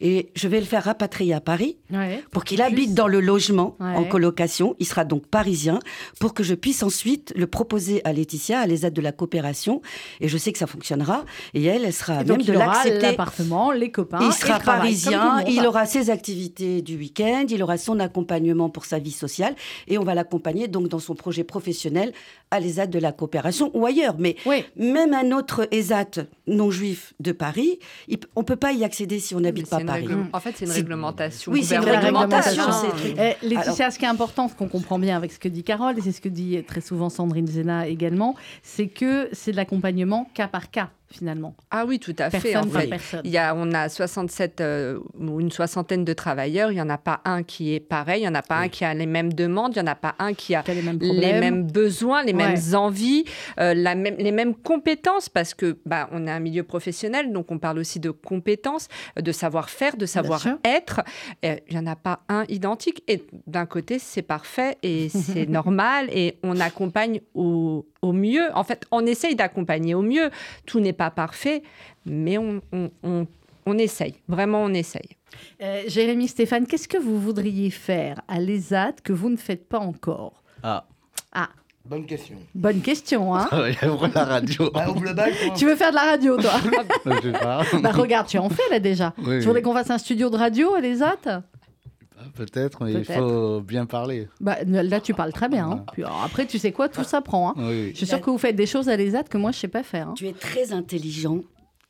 [0.00, 3.76] Et je vais le faire rapatrier à Paris ouais, pour qu'il habite dans le logement
[3.80, 3.94] ouais.
[3.94, 4.76] en colocation.
[4.78, 5.78] Il sera donc parisien
[6.20, 9.82] pour que je puisse ensuite le proposer à Laetitia, à l'ESAT de la coopération.
[10.20, 11.24] Et je sais que ça fonctionnera.
[11.54, 13.00] Et elle, elle sera et même donc, de l'accepter.
[13.00, 14.20] l'appartement, les copains.
[14.22, 18.98] Il sera parisien, il aura ses activités du week-end, il aura son accompagnement pour sa
[18.98, 19.54] vie sociale
[19.88, 22.12] et on va l'accompagner donc dans son projet professionnel
[22.50, 24.14] à l'ESAT de la coopération ou ailleurs.
[24.18, 24.64] Mais oui.
[24.76, 29.18] même un autre ESAT non juif de Paris, il, on ne peut pas y accéder
[29.18, 30.08] si on n'habite pas Paris.
[30.32, 31.52] En fait, c'est une réglementation.
[31.52, 32.64] Oui, c'est une réglementation.
[33.04, 33.92] Eh, Laetitia, Alors...
[33.92, 36.12] ce qui est important, ce qu'on comprend bien avec ce que dit Carole, et c'est
[36.12, 40.70] ce que dit très souvent Sandrine Zena également, c'est que c'est de l'accompagnement cas par
[40.70, 41.54] cas finalement.
[41.70, 42.56] Ah oui, tout à personne fait.
[42.56, 43.20] En fait personne.
[43.24, 46.70] il y a, on a 67 euh, ou une soixantaine de travailleurs.
[46.72, 48.20] Il n'y en a pas un qui est pareil.
[48.20, 48.66] Il n'y en a pas oui.
[48.66, 49.72] un qui a les mêmes demandes.
[49.76, 52.48] Il n'y en a pas un qui a les mêmes, les mêmes besoins, les ouais.
[52.48, 53.24] mêmes envies,
[53.60, 57.50] euh, la même, les mêmes compétences parce que bah, on est un milieu professionnel, donc
[57.50, 58.88] on parle aussi de compétences,
[59.20, 61.02] de savoir-faire, de savoir-être.
[61.42, 63.02] Il n'y en a pas un identique.
[63.08, 68.48] Et d'un côté, c'est parfait et c'est normal et on accompagne au, au mieux.
[68.54, 70.30] En fait, on essaye d'accompagner au mieux.
[70.66, 71.62] Tout n'est pas parfait,
[72.06, 73.26] mais on, on, on,
[73.66, 74.14] on, essaye.
[74.28, 75.16] Vraiment, on essaye.
[75.62, 79.78] Euh, Jérémy Stéphane, qu'est-ce que vous voudriez faire à l'ESAT que vous ne faites pas
[79.78, 80.42] encore?
[80.62, 80.84] Ah.
[81.32, 81.48] Ah.
[81.84, 82.36] Bonne question.
[82.54, 83.48] Bonne question, hein
[83.82, 84.70] Ouvre la radio.
[84.70, 86.52] Bah, ouvre le bac, tu veux faire de la radio, toi?
[87.06, 87.62] Je sais pas.
[87.82, 89.12] bah, regarde, tu en fais là déjà.
[89.18, 91.42] Oui, tu voudrais qu'on fasse un studio de radio à l'ESAT
[92.34, 94.28] Peut-être, mais Peut il faut bien parler.
[94.40, 95.70] Bah, là, tu parles très bien.
[95.70, 95.84] Hein.
[95.92, 97.50] Puis, alors, après, tu sais quoi, tout s'apprend.
[97.50, 97.54] Hein.
[97.58, 97.90] Oui.
[97.92, 99.68] Je suis sûre que vous faites des choses à l'ESAT que moi, je ne sais
[99.68, 100.08] pas faire.
[100.08, 100.14] Hein.
[100.16, 101.40] Tu es très intelligent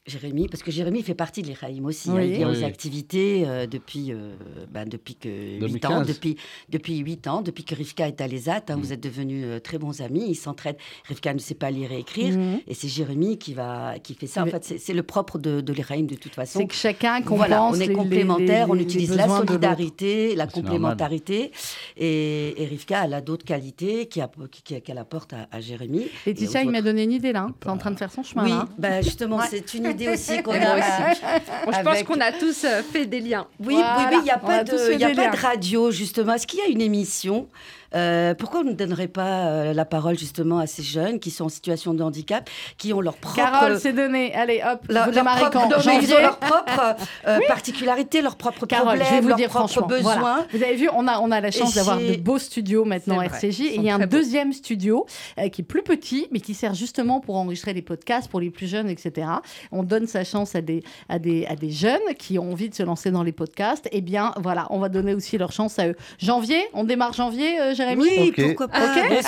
[0.04, 2.10] Jérémy, parce que Jérémy fait partie de l'Echaïm aussi.
[2.10, 2.18] Oui.
[2.18, 2.58] Hein, il vient Oui.
[2.60, 4.34] aux activités euh, depuis, euh,
[4.72, 6.06] bah, depuis que 8 ans, 2015.
[6.08, 6.36] depuis,
[6.70, 8.62] depuis 8 ans, depuis que Rivka est à l'ESAT.
[8.68, 8.80] Hein, Mm.
[8.80, 10.76] Vous êtes devenus euh, très bons amis, ils s'entraident.
[11.06, 12.60] Rivka ne sait pas lire et écrire, Mhm.
[12.66, 14.42] et c'est Jérémy qui, va, qui fait ça.
[14.42, 16.58] En Mais- fait, c'est- c'est le propre de, de l'Echaïm de toute façon.
[16.58, 20.48] C'est que chacun compense Voilà, on est les- complémentaires, les- on utilise la solidarité, la
[20.48, 21.52] complémentarité.
[21.96, 25.60] Et, et Rivka, elle a d'autres qualités qui app- qui- qui- qu'elle apporte à, à
[25.60, 26.06] Jérémy.
[26.26, 27.46] Laetitia, il m'a donné une idée là.
[27.60, 28.68] Tu es en train de faire son chemin Oui, là.
[28.78, 29.46] bah, justement, Ouais.
[29.48, 30.76] c'est une idée aussi qu'on a.
[30.78, 31.20] aussi.
[31.66, 33.46] Je pense qu'on a tous euh, fait des liens.
[33.61, 36.35] Oui, Voilà, oui, oui, il n'y a pas, de, y a pas de radio, justement.
[36.35, 37.48] Est-ce qu'il y a une émission
[37.94, 41.44] euh, Pourquoi on ne donnerait pas euh, la parole, justement, à ces jeunes qui sont
[41.44, 43.37] en situation de handicap, qui ont leur propre...
[43.37, 44.35] Carole, c'est donné.
[44.35, 46.96] Allez, hop, leur- vous leur démarrez propre- non, ils ont leurs propres
[47.28, 50.18] euh, particularités, leurs propres Carole, problèmes, je vais vous leurs dire propres franchement, besoins.
[50.18, 50.46] voilà.
[50.55, 53.24] Vous avez vu, on a, on a la chance d'avoir de beaux studios maintenant à
[53.26, 53.61] RCJ.
[53.61, 54.07] Et il y a un beaux.
[54.07, 55.05] deuxième studio
[55.38, 58.48] euh, qui est plus petit, mais qui sert justement pour enregistrer des podcasts pour les
[58.50, 59.26] plus jeunes, etc.
[59.70, 62.75] On donne sa chance à des, à des, à des jeunes qui ont envie de
[62.75, 63.88] se lancer dans les podcasts.
[63.92, 65.97] Eh bien, voilà, on va donner aussi leur chance à eux.
[66.18, 68.03] Janvier, on démarre janvier, euh, Jérémy?
[68.03, 68.79] Oui, pourquoi pas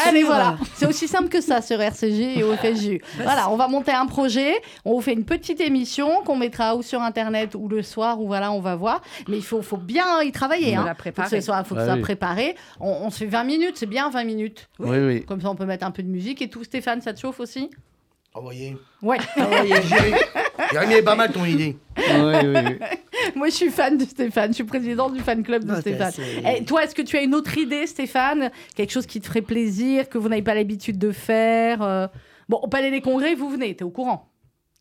[0.07, 0.27] allez sûr.
[0.27, 3.01] voilà, c'est aussi simple que ça sur RCJ et au FSJU.
[3.23, 4.53] Voilà, on va monter un projet,
[4.85, 8.27] on vous fait une petite émission qu'on mettra ou sur internet ou le soir ou
[8.27, 9.03] voilà, on va voir.
[9.29, 10.75] Mais il faut, faut bien y travailler.
[10.75, 10.85] Faut hein.
[10.87, 11.41] Faut que préparer.
[11.41, 12.03] ce soit, faut que Ah ce soit oui.
[12.03, 12.57] préparé.
[12.81, 14.69] On, on se fait 20 minutes, c'est bien 20 minutes.
[14.79, 15.25] Oui, oui.
[15.25, 16.65] Comme ça, on peut mettre un peu de musique et tout.
[16.65, 17.71] Stéphane, ça te chauffe aussi?
[18.35, 18.77] Envoyez.
[19.01, 19.19] Ouais.
[20.73, 21.77] Jérémy est pas mal ton idée.
[21.97, 22.05] oui,
[22.45, 22.79] oui, oui.
[23.37, 24.51] Moi, je suis fan de Stéphane.
[24.51, 26.13] Je suis président du fan club de Ah, Stéphane.
[26.13, 28.51] c'est- Eh, toi, est-ce que tu as une autre idée, Stéphane?
[28.75, 32.07] Quelque chose qui te ferait plaisir, que vous n'avez pas l'habitude de faire euh?
[32.49, 34.29] Bon, au Palais des Congrès, vous venez, t'es au courant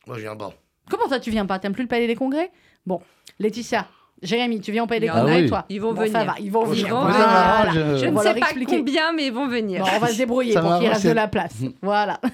[0.08, 0.52] Moi, je viens pas.
[0.89, 1.60] Comment ça, tu viens pas?
[1.60, 2.52] T'aimes plus le Palais des Congrès?
[2.86, 3.02] Bon,
[3.39, 3.88] Laetitia,
[4.24, 5.48] Jérémy, tu viens au Palais des Il y en Congrès, a, oui.
[5.50, 6.12] toi Ils vont Bon, venir.
[6.14, 6.88] Ça va, ils vont Ils venir.
[6.96, 7.70] vont Voilà.
[7.98, 8.78] Je- ne sais pas expliquer.
[8.78, 9.82] combien, mais ils vont venir.
[9.84, 11.56] Bon, on va se débrouiller Ça pour qu'il reste de la place.
[11.82, 12.20] Voilà.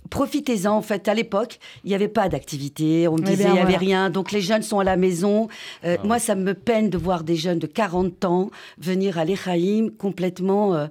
[0.10, 0.72] profitez-en.
[0.74, 3.08] En fait, à l'époque, il n'y avait pas d'activité.
[3.08, 3.78] On me Eh disait il n'y avait voilà.
[3.78, 4.10] rien.
[4.10, 5.48] Donc, les jeunes sont à la maison.
[5.86, 9.92] Euh, Moi, ça me peine de voir des jeunes de 40 ans venir à l'Echaïm
[9.92, 10.88] complètement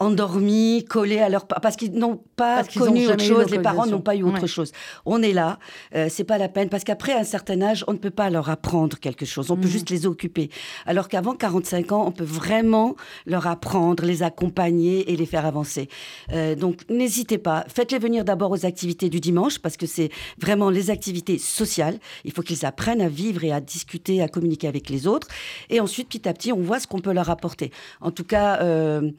[0.00, 1.46] endormis, collés à leur...
[1.46, 3.50] pa- Parce qu'ils n'ont pas Parce connu autre chose.
[3.50, 4.48] Les parents n'ont pas eu autre Ouais.
[4.48, 4.72] chose.
[5.06, 5.58] On est là.
[5.94, 6.68] Euh, c'est pas la peine.
[6.68, 9.50] Parce qu'après un certain âge, on ne peut pas leur apprendre quelque chose.
[9.50, 9.70] On peut Mhm.
[9.72, 10.50] juste les occuper.
[10.86, 15.88] Alors qu'avant 45 ans, on peut vraiment leur apprendre, les accompagner et les faire avancer.
[16.32, 17.64] Euh, donc, n'hésitez pas.
[17.68, 20.10] Faites-les venir d'abord aux activités du dimanche parce que c'est
[20.40, 21.98] vraiment les activités sociales.
[22.24, 25.28] Il faut qu'ils apprennent à vivre et à discuter, à communiquer avec les autres.
[25.68, 27.70] Et ensuite, petit à petit, on voit ce qu'on peut leur apporter.
[28.00, 29.10] En tout cas, euh,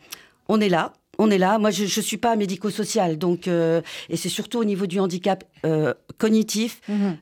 [0.52, 0.94] on est là.
[1.18, 1.58] On est là.
[1.60, 5.44] Moi, je ne suis pas médico-social, donc euh, et c'est surtout au niveau du handicap
[6.22, 7.18] cognitif, Mhm.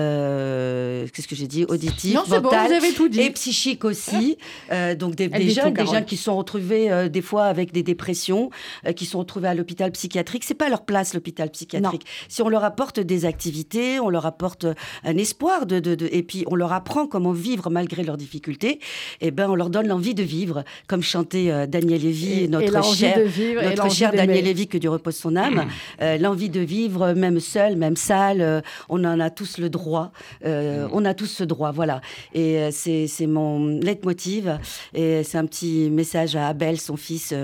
[0.00, 3.20] euh, qu'est-ce que j'ai dit, auditif, Non, bon, mental vous avez tout dit.
[3.20, 4.36] et psychique aussi.
[4.72, 7.82] Euh, donc des, des jeunes, des jeunes qui sont retrouvés euh, des fois avec des
[7.82, 8.50] dépressions,
[8.86, 10.44] euh, qui sont retrouvés à l'hôpital psychiatrique.
[10.44, 12.04] C'est pas leur place l'hôpital psychiatrique.
[12.28, 14.66] Si on leur apporte des activités, on leur apporte
[15.04, 18.78] un espoir de, de, de- et puis on leur apprend comment vivre malgré leurs difficultés.
[19.20, 23.18] Et ben on leur donne l'envie de vivre, comme chantait Daniel Lévy, Et- notre cher,
[23.64, 24.12] notre cher.
[24.12, 25.66] Daniel Lévy, que Dieu repose son âme.
[26.02, 30.12] Euh, l'envie de vivre, même seul, même sale, euh, on en a tous le droit.
[30.44, 32.00] Euh, On a tous ce droit, voilà.
[32.34, 34.58] Et euh, c'est mon leitmotiv.
[34.94, 37.34] Et c'est un petit message à Abel, son fils,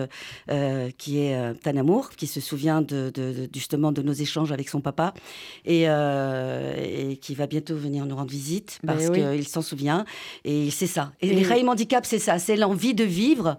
[0.99, 4.53] qui est euh, un amour, qui se souvient de, de- de- justement de nos échanges
[4.53, 5.15] avec son papa
[5.65, 9.23] et, et qui va bientôt venir nous rendre visite Ben parce oui.
[9.37, 10.05] qu'il s'en souvient.
[10.45, 11.13] Et c'est ça.
[11.21, 12.39] Et, Et- les Raïm Handicap, c'est ça.
[12.39, 13.57] C'est l'envie de vivre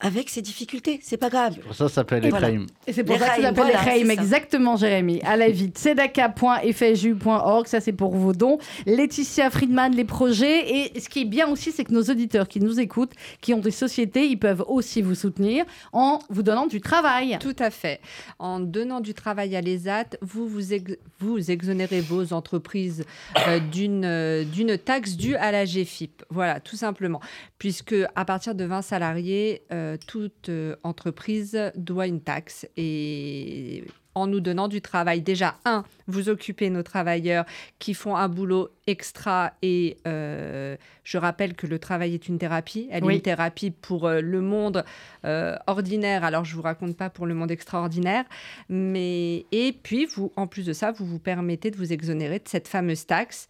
[0.00, 1.00] avec ses difficultés.
[1.02, 1.58] C'est pas grave.
[1.60, 2.50] Pour ça, ça s'appelle Et voilà.
[2.86, 5.20] Et c'est pour Les ça que ça s'appelle voilà, les exactement, Jérémy.
[5.22, 5.78] À la vite.
[5.78, 8.58] Sedaka.fju.org, ça c'est pour vos dons.
[8.86, 10.74] Laetitia Friedman, les projets.
[10.94, 13.60] Et ce qui est bien aussi, c'est que nos auditeurs qui nous écoutent, qui ont
[13.60, 17.36] des sociétés, ils peuvent aussi vous soutenir en vous donnant du travail.
[17.40, 18.00] Tout à fait.
[18.38, 23.04] En donnant du travail à l'ESAT, vous vous, ex- vous exonérez vos entreprises
[23.48, 26.22] euh, d'une euh, d'une taxe due à la GFIP.
[26.30, 27.20] Voilà, tout simplement.
[27.58, 32.66] Puisque à partir de 20 salariés, euh, toute euh, entreprise doit une taxe.
[32.76, 37.44] Et en nous donnant du travail, déjà, un, vous occupez nos travailleurs
[37.78, 40.76] qui font un boulot extra et euh,
[41.10, 42.86] je rappelle que le travail est une thérapie.
[42.92, 43.14] Elle Oui.
[43.14, 44.84] est une thérapie pour euh, le monde
[45.24, 46.22] euh, ordinaire.
[46.22, 48.24] Alors, je vous raconte pas pour le monde extraordinaire.
[48.68, 52.46] Mais, et puis, vous, en plus de ça, vous vous permettez de vous exonérer de
[52.48, 53.48] cette fameuse taxe.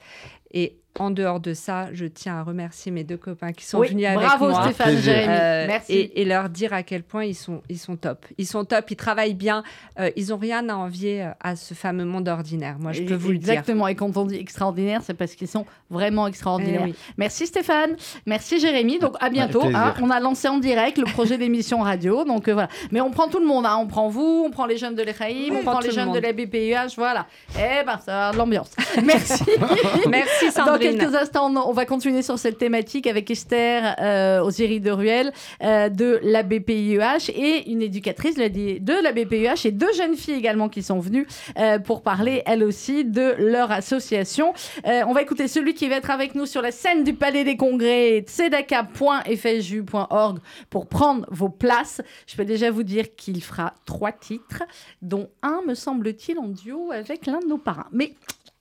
[0.53, 3.91] Et en dehors de ça, je tiens à remercier mes deux copains qui sont Oui,
[3.91, 4.65] venus avec bravo moi.
[4.65, 5.05] Stéphane, Plaisir.
[5.15, 5.33] Jérémy.
[5.33, 5.93] Euh, Merci.
[5.93, 8.27] Et, et leur dire à quel point ils sont, ils sont top.
[8.37, 9.63] Ils sont top, ils travaillent bien,
[10.01, 12.81] euh, ils n'ont rien à envier à ce fameux monde ordinaire.
[12.81, 13.51] Moi, je peux vous le dire.
[13.51, 13.87] Exactement.
[13.87, 16.83] Et quand on dit extraordinaire, c'est parce qu'ils sont vraiment extraordinaires.
[16.87, 16.95] Eh oui.
[17.17, 17.97] Merci Stéphane.
[18.27, 18.99] Merci Jérémy.
[18.99, 19.63] Donc à bientôt.
[19.75, 19.95] hein.
[20.01, 22.25] On a lancé en direct le projet d'émission radio.
[22.25, 22.69] Donc euh, voilà.
[22.91, 23.67] Mais on prend tout le monde.
[23.67, 23.77] hein.
[23.81, 26.13] On prend vous, on prend les jeunes de l'Echaïm, On on, prend les le jeunes
[26.13, 26.95] de la BPUH.
[26.97, 27.27] Voilà.
[27.57, 28.71] Eh ben, ça va de l'ambiance.
[29.05, 29.43] Merci.
[30.09, 30.97] Merci Dans Sandrine.
[30.99, 35.33] quelques instants, on va continuer sur cette thématique avec Esther euh, Osiris de Ruel
[35.63, 40.69] euh, de la BPIEH et une éducatrice de la- BPIEH et deux jeunes filles également
[40.69, 41.27] qui sont venues
[41.59, 44.53] euh, pour parler elles aussi de leur association.
[44.85, 47.57] On va écouter celui qui va être avec nous sur la scène du Palais des
[47.57, 50.39] Congrès, tzedaka.fju.org
[50.69, 52.03] pour prendre vos places.
[52.27, 54.65] Je peux déjà vous dire qu'il fera trois titres,
[55.01, 57.89] dont un, me semble-t-il, en duo avec l'un de nos parrains.
[57.93, 58.15] Mais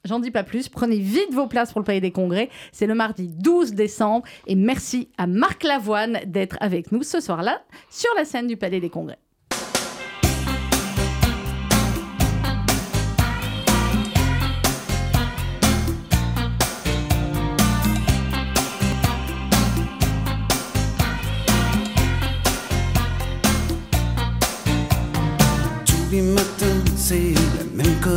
[0.06, 0.70] J'en dis pas plus.
[0.70, 2.50] Prenez vite vos places pour le Palais des Congrès.
[2.72, 4.26] C'est le mardi 12 décembre.
[4.48, 8.80] Et merci à Marc Lavoine d'être avec nous ce soir-là sur la scène du Palais
[8.80, 9.18] des Congrès.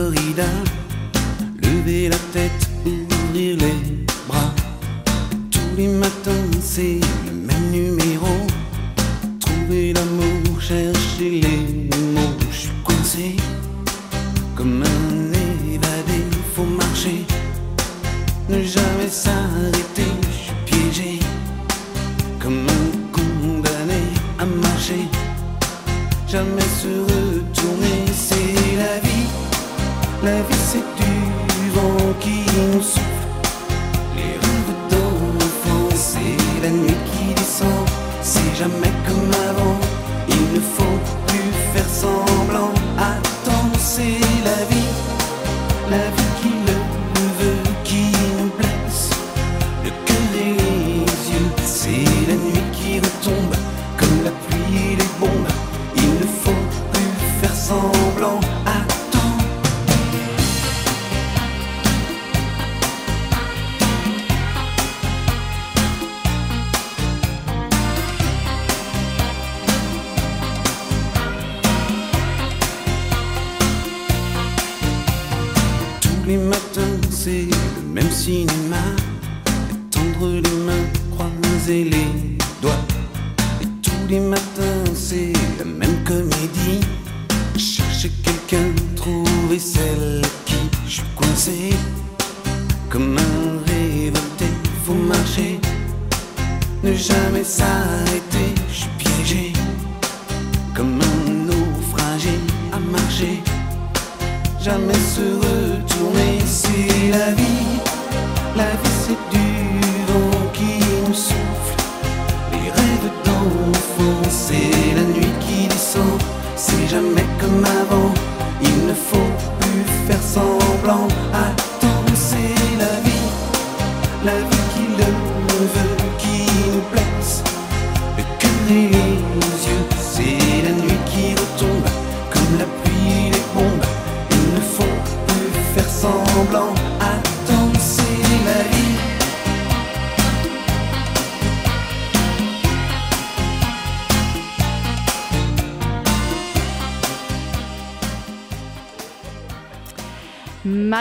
[0.03, 0.49] Corrida.
[1.63, 4.53] Lever la tête, ouvrir les bras.
[5.51, 7.01] Tous les matins, c'est
[32.55, 37.89] Les rêves d'enfance, c'est la nuit qui descend.
[38.21, 39.77] C'est jamais comme avant,
[40.29, 42.71] il ne faut plus faire semblant.
[42.99, 44.93] Attends, c'est la vie,
[45.91, 46.32] la vie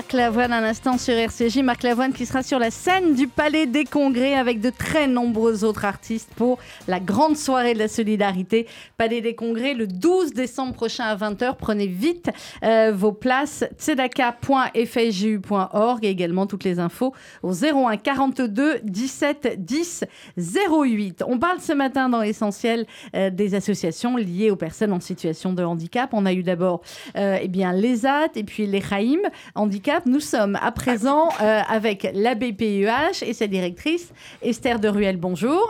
[0.01, 1.57] Marc Lavoine un instant sur RCJ.
[1.57, 5.63] Marc Lavoine qui sera sur la scène du Palais des Congrès avec de très nombreux
[5.63, 8.65] autres artistes pour la grande soirée de la solidarité.
[8.97, 11.53] Palais des Congrès le 12 décembre prochain à 20h.
[11.59, 12.31] Prenez vite
[12.63, 21.23] euh, vos places tzedaka.fju.org et également toutes les infos au 01 42 17 10 08.
[21.27, 25.63] On parle ce matin dans l'essentiel euh, des associations liées aux personnes en situation de
[25.63, 26.09] handicap.
[26.13, 26.81] On a eu d'abord
[27.17, 29.21] euh, eh bien l'ESAT et puis les Raïm
[29.53, 29.90] handicap.
[30.05, 35.17] Nous sommes à présent euh, avec la BPUH et sa directrice Esther de Ruel.
[35.17, 35.67] Bonjour.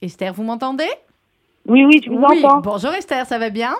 [0.00, 0.90] Esther, vous m'entendez?
[1.66, 2.60] Oui, oui, je vous entends.
[2.60, 3.74] Bonjour Esther, ça va bien?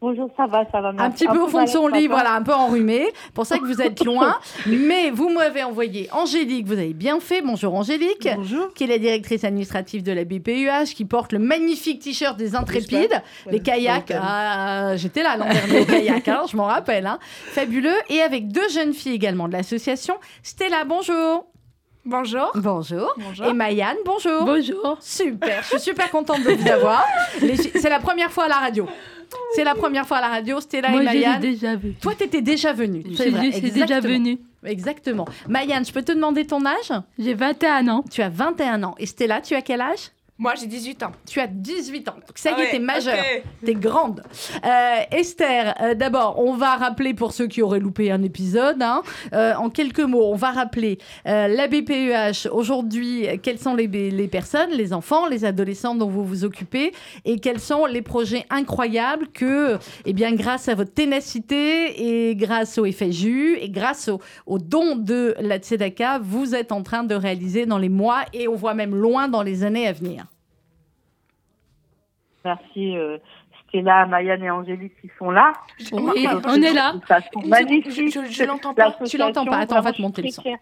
[0.00, 0.90] Bonjour, ça va, ça va.
[0.90, 1.26] un merci.
[1.26, 3.08] petit peu au fond de son lit, voilà, un peu enrhumé.
[3.34, 4.38] Pour ça que vous êtes loin.
[4.66, 7.42] Mais vous m'avez envoyé Angélique, vous avez bien fait.
[7.42, 8.28] Bonjour Angélique.
[8.36, 8.72] Bonjour.
[8.74, 13.20] Qui est la directrice administrative de la BPUH, qui porte le magnifique t-shirt des Intrépides,
[13.50, 14.12] les kayaks.
[14.14, 17.06] Ah, J'étais là l'an dernier au kayak, hein, je m'en rappelle.
[17.06, 17.18] hein.
[17.50, 17.90] Fabuleux.
[18.08, 20.14] Et avec deux jeunes filles également de l'association.
[20.44, 21.46] Stella, bonjour.
[22.04, 22.52] Bonjour.
[22.54, 23.46] Bonjour.
[23.46, 24.44] Et Mayanne, bonjour.
[24.44, 24.96] Bonjour.
[25.00, 27.04] Super, je suis super contente de vous avoir.
[27.40, 28.86] C'est la première fois à la radio.
[29.54, 31.94] C'est la première fois à la radio, Stella Moi, et déjà vu.
[32.00, 33.04] Toi, t'étais déjà venue.
[33.16, 34.38] C'est vrai, suis déjà venue.
[34.64, 35.26] Exactement.
[35.48, 36.92] Mayanne, je peux te demander ton âge?
[37.18, 38.04] J'ai 21 ans.
[38.10, 38.94] Tu as 21 ans.
[38.98, 40.10] Et Stella, tu as quel âge?
[40.40, 41.10] Moi, j'ai 18 ans.
[41.28, 42.14] Tu as 18 ans.
[42.14, 43.16] Donc, ça y est, ouais, t'es majeure.
[43.18, 43.42] ok.
[43.66, 44.22] T'es grande.
[44.64, 49.02] Euh, Esther, euh, d'abord, on va rappeler pour ceux qui auraient loupé un épisode, hein,
[49.32, 52.48] euh, en quelques mots, on va rappeler euh, la BPEH.
[52.52, 56.92] Aujourd'hui, quelles sont les, les personnes, les enfants, les adolescents dont vous vous occupez
[57.24, 62.78] et quels sont les projets incroyables que, eh bien, grâce à votre ténacité et grâce
[62.78, 67.16] au FSU et grâce au, au don de la Tzedaka, vous êtes en train de
[67.16, 70.27] réaliser dans les mois et on voit même loin dans les années à venir.
[72.48, 73.18] Merci euh,
[73.68, 75.52] Stella, Mayanne et Angélique qui sont là.
[75.92, 76.94] Oui, on est là.
[77.46, 77.90] magnifique.
[77.90, 78.96] Je- je- je l'entends pas.
[79.06, 79.58] Tu l'entends pas.
[79.58, 80.42] Attends, on va te monter je le suis son.
[80.42, 80.58] très fière.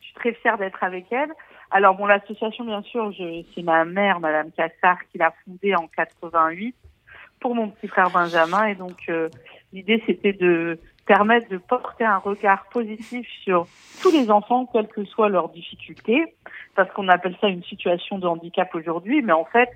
[0.00, 1.30] Je suis très fière d'être avec elle.
[1.70, 5.86] Alors bon, l'association, bien sûr, je- c'est ma mère, Madame Cassard, qui l'a fondée en
[5.96, 6.74] 88
[7.40, 8.66] pour mon petit frère Benjamin.
[8.66, 9.28] Et donc, euh,
[9.72, 13.66] l'idée, c'était de permettre de porter un regard positif sur
[14.02, 16.34] tous les enfants, quelles que soient leurs difficultés,
[16.74, 19.70] parce qu'on appelle ça une situation de handicap aujourd'hui, mais en fait,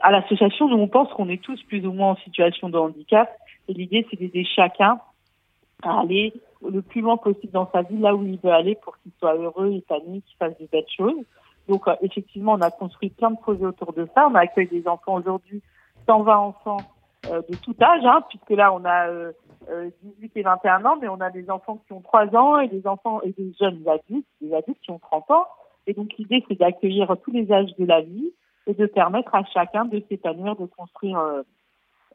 [0.00, 3.30] à l'association, nous, on pense qu'on est tous plus ou moins en situation de handicap.
[3.68, 4.98] Et l'idée, c'est d'aider chacun
[5.82, 6.32] à aller
[6.68, 9.34] le plus loin possible dans sa vie, là où il veut aller pour qu'il soit
[9.34, 11.24] heureux, épanoui, qu'il fasse de belles choses.
[11.68, 14.28] Donc, euh, effectivement, on a construit plein de projets autour de ça.
[14.28, 15.62] On accueille des enfants aujourd'hui,
[16.06, 16.78] 120 enfants
[17.30, 19.32] euh, de tout âge, hein, puisque là, on a euh,
[19.70, 22.68] euh, 18 et 21 ans, mais on a des enfants qui ont 3 ans et
[22.68, 25.46] des enfants et des jeunes adultes, des adultes qui ont 30 ans.
[25.86, 28.32] Et donc, l'idée, c'est d'accueillir tous les âges de la vie
[28.66, 31.42] et de permettre à chacun de s'épanouir, de construire euh,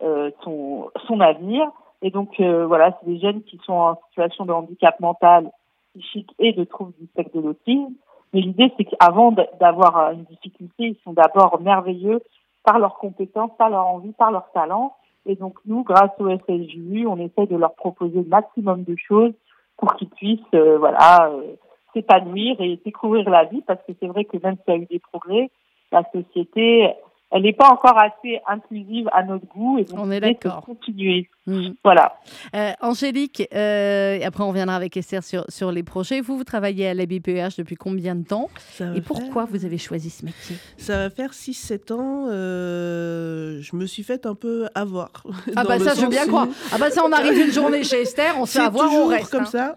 [0.02, 1.70] euh, son, son avenir.
[2.02, 5.52] Et donc euh, voilà, c'est des jeunes qui sont en situation de handicap mental,
[5.96, 7.94] psychique et de troubles du spectre de l'autisme.
[8.34, 12.22] Mais l'idée, c'est qu'avant d'avoir une difficulté, ils sont d'abord merveilleux
[12.64, 14.94] par leurs compétences, par leur envie, par leur talent.
[15.26, 19.34] Et donc nous, grâce au SSJU, on essaie de leur proposer le maximum de choses
[19.78, 21.56] pour qu'ils puissent, euh, voilà, euh,
[21.94, 24.86] s'épanouir et découvrir la vie, parce que c'est vrai que même s'il y a eu
[24.86, 25.50] des progrès,
[25.92, 26.94] la société
[27.32, 30.62] elle n'est pas encore assez inclusive à notre goût et donc on est d'accord.
[30.66, 31.30] Continuer.
[31.46, 31.70] Mmh.
[31.84, 32.20] Voilà.
[32.56, 36.22] Euh, Angélique, euh, après on reviendra avec Esther sur, sur les projets.
[36.22, 38.50] Vous, vous travaillez à la BPEH depuis combien de temps
[38.96, 40.58] Et pourquoi vous avez choisi ce métier?
[40.78, 42.28] Ça va faire 6-7 ans.
[42.30, 45.24] Euh, je me suis faite un peu avoir.
[45.56, 46.48] Ah bah ça, je veux bien croire.
[46.72, 49.32] Ah bah ça, on arrive une journée chez Esther, on se fait avoir, on reste.
[49.32, 49.46] comme hein.
[49.46, 49.76] ça.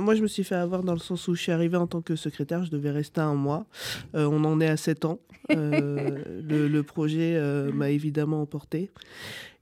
[0.00, 2.02] moi, je me suis fait avoir dans le sens où je suis arrivée en tant
[2.02, 3.64] que secrétaire, je devais rester un mois.
[4.12, 5.18] on en est à 7 ans.
[5.50, 7.40] le, le, projet
[7.72, 8.90] m'a évidemment emporté.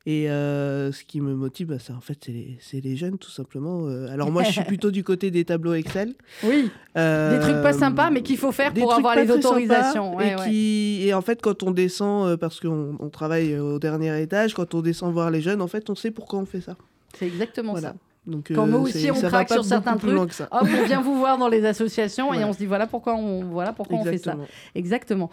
[0.09, 3.89] Et euh, ce qui me motive, bah, en fait, c'est les, les, jeunes, tout simplement.
[3.89, 4.09] Euh.
[4.09, 6.15] alors moi, je suis plutôt du côté des tableaux Excel.
[6.45, 6.71] Oui.
[6.95, 10.21] des trucs pas sympas, mais qu'il faut faire pour avoir les autorisations.
[10.21, 14.23] et, qui, et en fait, quand on descend, euh, parce qu'on on travaille au dernier
[14.23, 16.77] étage, quand on descend voir les jeunes, en fait, on sait pourquoi on fait ça.
[17.19, 17.89] C'est exactement voilà.
[17.89, 17.97] ça.
[18.27, 21.49] Donc, Quand nous aussi on craque sur certains trucs, hop, on vient vous voir dans
[21.49, 24.37] les associations et on se dit voilà pourquoi on, voilà pourquoi on fait ça.
[24.75, 25.31] Exactement.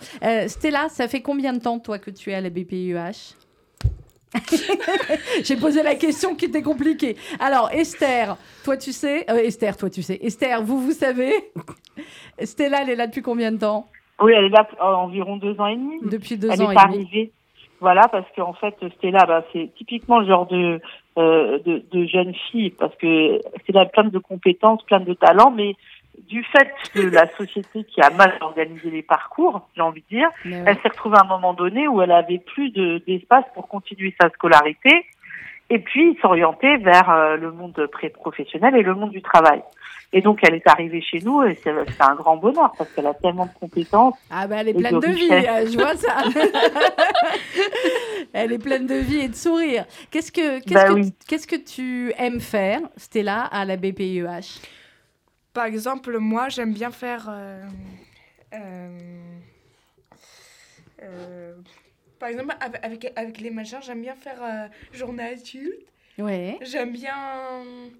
[0.47, 3.35] Stella, ça fait combien de temps toi que tu es à la BPIEH
[5.43, 7.15] J'ai posé la question qui était compliquée.
[7.39, 9.29] Alors, Esther, toi tu sais.
[9.29, 10.19] Euh, Esther, toi tu sais.
[10.21, 11.33] Esther, vous, vous savez?
[12.41, 13.87] Stella, elle est là depuis combien de temps?
[14.21, 15.99] Oui, elle est là euh, environ deux ans et demi.
[16.03, 17.31] Depuis deux elle ans est et arrivée.
[17.83, 20.79] Voilà, parce qu'en fait, Stella, bah, c'est typiquement le genre de,
[21.17, 25.51] euh, de, de, jeune fille, parce que Stella a plein de compétences, plein de talents,
[25.51, 25.75] mais
[26.29, 30.29] du fait que la société qui a mal organisé les parcours, j'ai envie de dire,
[30.45, 32.69] elle s'est retrouvée à un moment donné où elle avait plus
[33.05, 35.05] d'espace pour continuer sa scolarité
[35.69, 39.61] et puis s'orienter vers euh, le monde pré-professionnel et le monde du travail.
[40.13, 43.15] Et donc elle est arrivée chez nous et c'est un grand bonheur parce qu'elle a
[43.15, 44.15] tellement de compétences.
[44.29, 46.23] Ah ben elle est pleine de, vie, euh, je vois ça.
[48.33, 49.85] elle est pleine de vie et de sourire.
[50.11, 54.61] Qu'est-ce que qu'est-ce bah que qu'est-ce que tu aimes faire, Stella, à la BPIEH
[55.53, 57.27] par exemple, moi, j'aime bien faire.
[57.29, 57.63] Euh,
[58.53, 58.99] euh,
[61.03, 61.55] euh,
[62.17, 65.92] par exemple, avec, avec les machins, j'aime bien faire journée adulte.
[66.17, 66.59] Ouais.
[66.61, 67.15] J'aime bien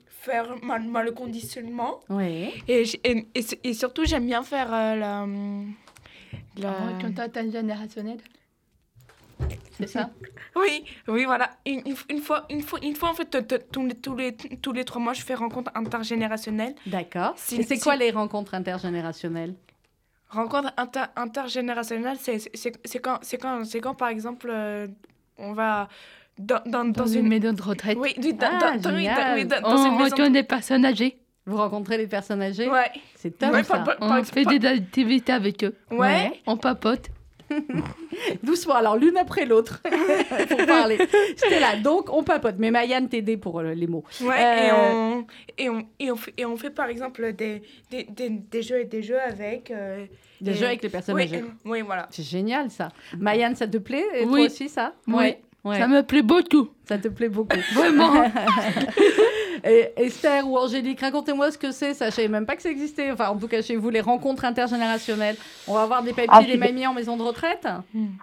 [0.08, 2.00] faire mal, le conditionnement.
[2.10, 2.54] Ouais.
[2.68, 3.28] Et, et,
[3.64, 5.26] et, surtout, j'aime bien faire la.
[6.58, 6.74] la...
[7.02, 8.20] Content générationnel.
[9.78, 10.10] C'est ça?
[10.56, 11.50] Oui, oui, voilà.
[11.66, 13.26] Une, une, fois, une, fois, une fois, en fait,
[13.72, 16.76] tous les, tous, les, tous les trois mois, je fais rencontre intergénérationnelle.
[16.86, 17.36] D'accord.
[17.52, 19.56] Et c'est quoi les rencontres intergénérationnelles?
[20.30, 24.88] Rencontre inter, intergénérationnelle, c'est quand, quand, quand, par exemple, euh,
[25.38, 25.90] on va
[26.40, 27.98] dans, dans, dans, une, maison de retraite.
[28.00, 29.06] Oui, dans, ah, dans, oui,
[29.46, 30.30] dans, dans on une maison de...
[30.30, 31.18] des personnes âgées.
[31.46, 32.90] Vous rencontrez les personnes âgées Ouais.
[33.16, 33.80] C'est top, ouais, ça.
[33.80, 35.76] Par, par, on fait des activités avec eux.
[35.92, 35.98] Ouais.
[36.00, 36.42] ouais.
[36.48, 37.10] On papote.
[38.44, 39.82] Doucement, alors l'une après l'autre,
[40.50, 40.98] pour parler.
[41.36, 42.56] C'était là, donc on papote.
[42.58, 44.04] Mais Mayanne t'aidait pour euh, les mots.
[44.22, 45.26] Ouais, et, Euh, on,
[45.58, 47.62] et, on, et, on fait, et on fait par exemple des,
[47.92, 49.70] des, des, des jeux et des jeux avec.
[49.72, 50.06] euh,
[50.42, 51.42] Des jeux avec les personnes oui, âgées.
[51.42, 52.08] euh, oui, voilà.
[52.12, 52.90] C'est génial ça.
[53.18, 54.46] Mayanne, ça te plaît Et toi Oui.
[54.46, 55.16] aussi ça Oui.
[55.16, 55.42] Ouais.
[55.64, 55.78] Ouais.
[55.78, 56.70] Ça me plaît beaucoup.
[56.86, 57.58] Ça te plaît beaucoup.
[57.74, 58.12] Vraiment.
[59.64, 61.94] Et Esther ou Angélique, racontez-moi ce que c'est.
[61.94, 63.12] Ça, je savais même pas que ça existait.
[63.12, 65.38] Enfin, en tout cas, chez vous, les rencontres intergénérationnelles.
[65.70, 67.66] On va avoir des papis, Ah, mamies en maison de retraite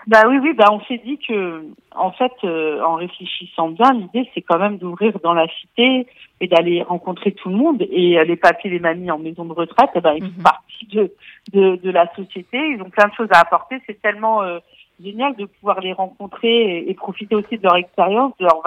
[0.06, 1.64] Bah oui, oui, bah on s'est dit que,
[1.96, 6.06] en fait, euh, en réfléchissant bien, l'idée c'est quand même d'ouvrir dans la cité
[6.42, 7.82] et d'aller rencontrer tout le monde.
[7.90, 10.86] Et euh, les papiers, les mamies en maison de retraite, eh ben, ils font partie
[10.92, 11.10] de,
[11.54, 12.58] de, de la société.
[12.58, 13.80] Ils ont plein de choses à apporter.
[13.86, 14.58] C'est tellement euh,
[15.02, 16.48] génial de pouvoir les rencontrer
[16.78, 18.62] et, et profiter aussi de leur expérience, de leur,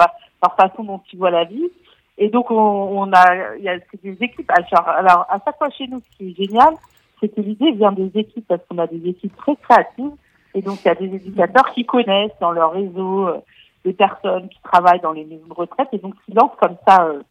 [0.58, 1.70] façon dont ils voient la vie.
[2.18, 4.50] Et donc, on, on a, il y a des équipes.
[4.50, 6.74] Alors, alors, à chaque fois chez nous, ce qui est génial,
[7.20, 10.12] c'est que l'idée vient des équipes parce qu'on a des équipes très créatives.
[10.54, 13.40] Et donc, il y a des éducateurs qui connaissent dans leur réseau euh,
[13.84, 17.04] des personnes qui travaillent dans les maisons de retraite et donc qui lancent comme ça
[17.04, 17.22] euh,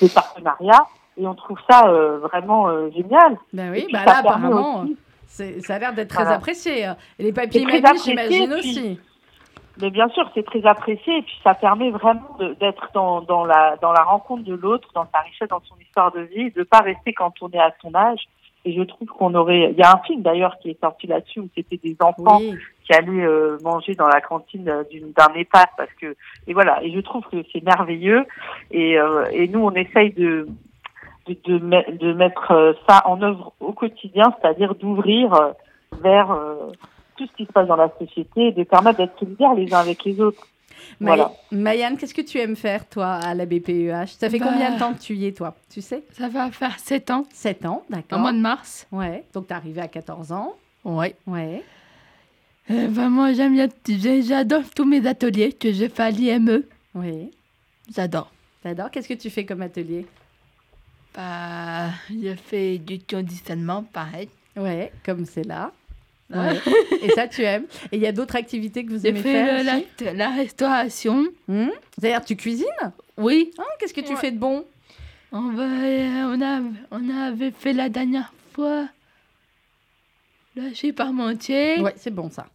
[0.00, 0.86] des partenariats.
[1.18, 3.36] Et on trouve ça euh, vraiment euh, génial.
[3.52, 4.96] Ben oui, bah là, apparemment, aussi-
[5.28, 6.36] ça a l'air d'être très Voilà.
[6.38, 6.84] apprécié.
[6.84, 6.96] hein.
[7.18, 9.00] Et les papiers apprécié, j'imagine aussi.
[9.80, 13.76] Mais bien sûr, c'est très apprécié et puis ça permet vraiment d'être dans, dans, la,
[13.80, 16.78] dans la rencontre de l'autre, dans sa richesse, dans son histoire de vie, de pas
[16.80, 18.18] rester quand on est à son âge.
[18.64, 19.70] Et je trouve qu'on aurait...
[19.70, 22.56] Il y a un film d'ailleurs qui est sorti là-dessus où c'était des enfants Oui.
[22.84, 26.16] qui allaient euh, manger dans la cantine d'une- d'un EHPAD parce que...
[26.48, 28.24] Et voilà, et je trouve que c'est merveilleux.
[28.72, 30.48] Et, euh, et nous, on essaye de,
[31.28, 35.52] de, de, me- de mettre euh, ça en œuvre au quotidien, c'est-à-dire d'ouvrir euh,
[36.02, 36.30] vers...
[36.32, 36.70] euh,
[37.16, 39.78] tout ce qui se passe dans la société et de permettre d'être solidaires les uns
[39.80, 40.46] avec les autres.
[41.00, 41.32] Voilà.
[41.50, 44.46] Mayanne, qu'est-ce que tu aimes faire, toi, à la BPEH Ça fait Bah.
[44.48, 45.54] combien de temps que tu y es, toi?
[45.68, 46.04] Tu sais?
[46.12, 47.24] Ça va faire 7 ans.
[47.32, 48.18] 7 ans, d'accord.
[48.18, 48.86] Au mois de mars.
[48.92, 50.54] Ouais, donc t'es arrivé à 14 ans.
[50.84, 51.16] Ouais.
[51.26, 51.64] Ouais.
[52.70, 53.56] Euh, bah, moi, j'aime
[54.22, 56.62] J'adore tous mes ateliers que j'ai fait à l'IME.
[56.94, 57.32] Oui.
[57.92, 58.30] J'adore.
[58.62, 58.92] T'adores?
[58.92, 60.06] Qu'est-ce que tu fais comme atelier?
[61.14, 64.28] Bah, j'ai fait du conditionnement, pareil.
[64.56, 65.72] Ouais, comme c'est là.
[66.32, 66.60] Ouais.
[67.02, 67.64] Et ça, tu aimes.
[67.90, 70.28] Et il y a d'autres activités que vous aimez fait faire le- la, aussi la
[70.30, 71.26] restauration.
[71.48, 72.66] Hmm C'est-à-dire, tu cuisines?
[73.16, 73.50] Oui.
[73.58, 74.64] Ah, Qu'est-ce que tu fais de bon?
[75.32, 78.86] On, va, euh, on, a, on avait fait la dernière fois.
[80.56, 81.80] Lâché par Montier.
[81.80, 82.46] Ouais, c'est bon ça.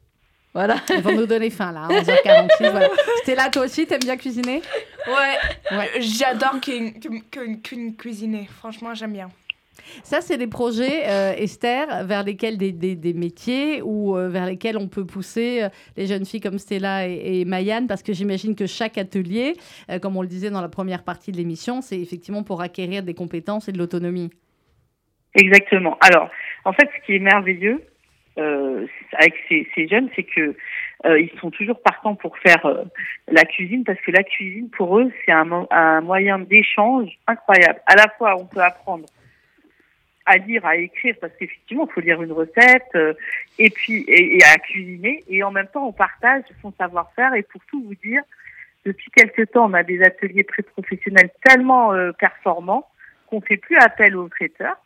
[0.53, 0.75] Voilà.
[0.89, 2.69] Ils vont nous donner faim là, à 11h46.
[2.71, 2.89] voilà.
[3.23, 4.61] Stella, toi aussi, t'aimes bien cuisiner?
[5.07, 5.89] Ouais, Ouais.
[6.01, 6.93] j'adore qu'une
[7.61, 8.45] qu'une cuisiner.
[8.45, 9.29] Franchement, j'aime bien.
[10.03, 14.45] Ça, c'est des projets, euh, Esther, vers lesquels des, des- des métiers ou euh, vers
[14.45, 18.13] lesquels on peut pousser euh, les jeunes filles comme Stella et, et Mayanne, parce que
[18.13, 19.53] j'imagine que chaque atelier,
[19.89, 23.03] euh, comme on le disait dans la première partie de l'émission, c'est effectivement pour acquérir
[23.03, 24.29] des compétences et de l'autonomie.
[25.35, 25.97] Exactement.
[26.01, 26.29] Alors,
[26.65, 27.83] en fait, ce qui est merveilleux
[28.37, 30.55] euh, avec ces, ces jeunes, c'est que
[31.05, 32.83] euh, ils sont toujours partants pour faire euh,
[33.27, 37.79] la cuisine, parce que la cuisine, pour eux, c'est un, mo- un moyen d'échange incroyable.
[37.87, 39.05] À la fois, on peut apprendre
[40.25, 43.13] à lire, à écrire, parce qu'effectivement, il faut lire une recette, euh,
[43.59, 47.33] et puis et, à cuisiner, et en même temps, on partage son savoir-faire.
[47.33, 48.23] Et pour tout vous dire,
[48.85, 52.87] depuis quelques temps, on a des ateliers pré-professionnels tellement euh, performants
[53.29, 54.77] qu'on fait plus appel aux traiteurs,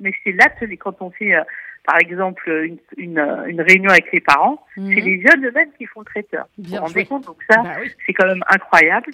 [0.00, 1.42] mais c'est l'atelier quand on fait, euh,
[1.86, 4.94] par exemple, une, une, une réunion avec les parents, Mhm.
[4.94, 6.46] c'est les jeunes eux-mêmes qui font le traiteur.
[6.58, 7.24] Vous Bien vous rendez compte?
[7.26, 7.90] Donc ça, Bah oui.
[8.04, 9.10] c'est quand même incroyable.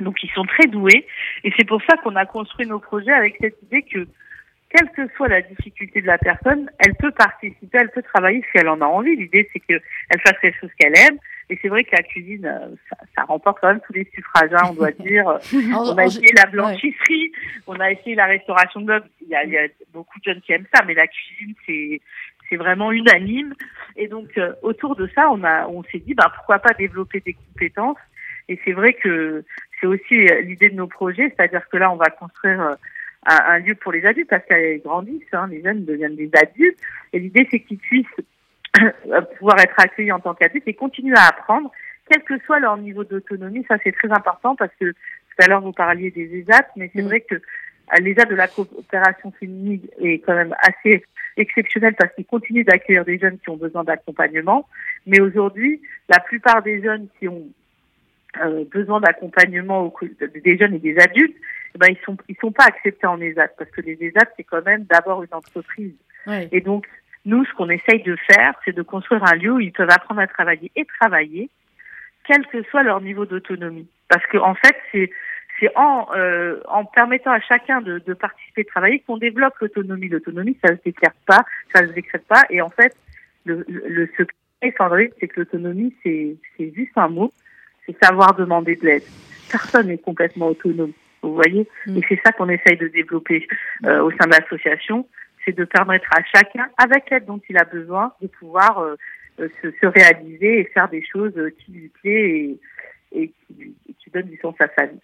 [0.00, 1.06] Donc ils sont très doués,
[1.44, 4.06] et c'est pour ça qu'on a construit nos projets avec cette idée que
[4.70, 8.58] quelle que soit la difficulté de la personne, elle peut participer, elle peut travailler si
[8.58, 9.14] elle en a envie.
[9.14, 9.80] L'idée, c'est qu'elle
[10.26, 11.16] fasse quelque chose qu'elle aime.
[11.50, 14.52] Et c'est vrai que la cuisine, euh, ça, ça remporte quand même tous les suffrages,
[14.52, 15.26] hein, on doit dire.
[15.54, 17.32] on a essayé la blanchisserie,
[17.66, 19.08] on a essayé la restauration de meubles.
[19.20, 21.54] Il y, a, il y a beaucoup de jeunes qui aiment ça, mais la cuisine,
[21.66, 22.00] c'est
[22.48, 23.54] c'est vraiment unanime.
[23.96, 27.20] Et donc, euh, autour de ça, on, a, on s'est dit, bah, pourquoi pas développer
[27.20, 27.98] des compétences.
[28.48, 29.44] Et c'est vrai que
[29.80, 32.74] c'est aussi l'idée de nos projets, c'est-à-dire que là, on va construire euh,
[33.26, 36.78] un, un lieu pour les adultes parce qu'elles grandissent, hein, les jeunes deviennent des adultes.
[37.12, 38.06] Et l'idée, c'est qu'ils puissent
[39.38, 41.70] pouvoir être accueillis en tant qu'adultes et continuer à apprendre,
[42.10, 43.64] quel que soit leur niveau d'autonomie.
[43.68, 47.02] Ça, c'est très important parce que tout à l'heure, vous parliez des ESAT, mais c'est
[47.02, 51.04] vrai que euh, l'ESAT de la coopération féminine est quand même assez
[51.36, 54.68] exceptionnel parce qu'ils continuent d'accueillir des jeunes qui ont besoin d'accompagnement.
[55.06, 57.46] Mais aujourd'hui, la plupart des jeunes qui ont
[58.42, 61.36] euh, besoin d'accompagnement des jeunes et des adultes,
[61.74, 64.44] eh ben, ils sont ils sont pas acceptés en ESAT parce que les ESAT c'est
[64.44, 65.94] quand même d'abord une entreprise.
[66.26, 66.48] Ouais.
[66.52, 66.86] Et donc
[67.24, 70.20] nous, ce qu'on essaye de faire, c'est de construire un lieu où ils peuvent apprendre
[70.20, 71.48] à travailler et travailler,
[72.26, 73.88] quel que soit leur niveau d'autonomie.
[74.08, 75.10] Parce que en fait, c'est
[75.60, 80.08] c'est en, euh, en permettant à chacun de, de participer, de travailler, qu'on développe l'autonomie.
[80.08, 82.42] L'autonomie, ça ne se décrète pas, ça ne se décrète pas.
[82.50, 82.96] Et en fait,
[83.44, 87.32] le, le, le secret, Sandrine, c'est que l'autonomie, c'est c'est juste un mot,
[87.86, 89.04] c'est savoir demander de l'aide.
[89.50, 91.68] Personne n'est complètement autonome, vous voyez?
[91.86, 93.46] Et c'est ça qu'on essaye de développer
[93.84, 95.06] euh, au sein de l'association,
[95.44, 98.96] c'est de permettre à chacun, avec l'aide dont il a besoin, de pouvoir euh,
[99.40, 102.60] euh, se, se réaliser et faire des choses euh, qui lui plaît et,
[103.12, 105.00] et qui, qui donnent du sens à sa vie.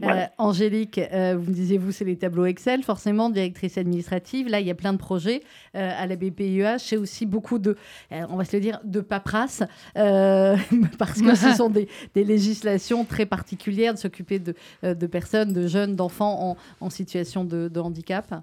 [0.00, 0.24] Voilà.
[0.24, 4.48] Euh, Angélique, euh, vous me disiez, vous, c'est les tableaux Excel, forcément, directrice administrative.
[4.48, 5.42] Là, il y a plein de projets
[5.74, 6.78] euh, à la BPIEH.
[6.78, 7.76] C'est aussi beaucoup de,
[8.12, 9.62] euh, on va se le dire, de paperasse,
[9.96, 10.56] euh,
[10.98, 15.52] parce que ce sont des, des législations très particulières de s'occuper de, euh, de personnes,
[15.52, 18.34] de jeunes, d'enfants en, en situation de, de handicap.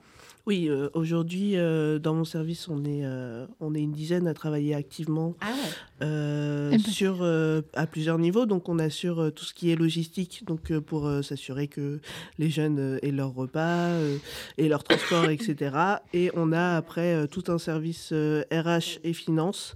[0.48, 4.34] Oui, euh, aujourd'hui, euh, dans mon service, on est, euh, on est une dizaine à
[4.34, 5.54] travailler activement Ah
[6.02, 6.84] euh, Eh ben.
[6.92, 8.48] sur, euh, à plusieurs niveaux.
[8.48, 12.00] Donc, on assure euh, tout ce qui est logistique, donc euh, pour euh, s'assurer que
[12.40, 14.18] les jeunes euh, aient leur repas euh,
[14.58, 15.78] et leur transport, etc.
[16.14, 19.76] Et on a après euh, tout un service euh, RH et finance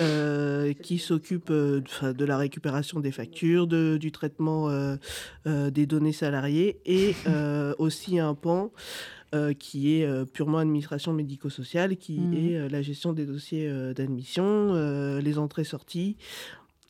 [0.00, 4.96] euh, qui s'occupe euh, de la récupération des factures, de, du traitement euh,
[5.46, 9.15] euh, des données salariées et euh, aussi un pan euh,
[9.58, 12.34] qui est euh, purement administration médico-sociale, qui Mhm.
[12.34, 16.16] est euh, la gestion des dossiers euh, d'admission, euh, les entrées-sorties.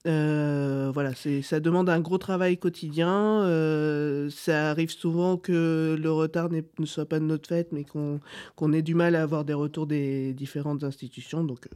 [0.07, 1.12] Euh, voilà,
[1.43, 3.43] ça demande un gros travail quotidien.
[3.43, 8.20] Euh, ça arrive souvent que le retard ne soit pas de notre fait, mais qu'on,
[8.72, 11.43] ait du mal à avoir des retours des différentes institutions.
[11.43, 11.70] Donc euh,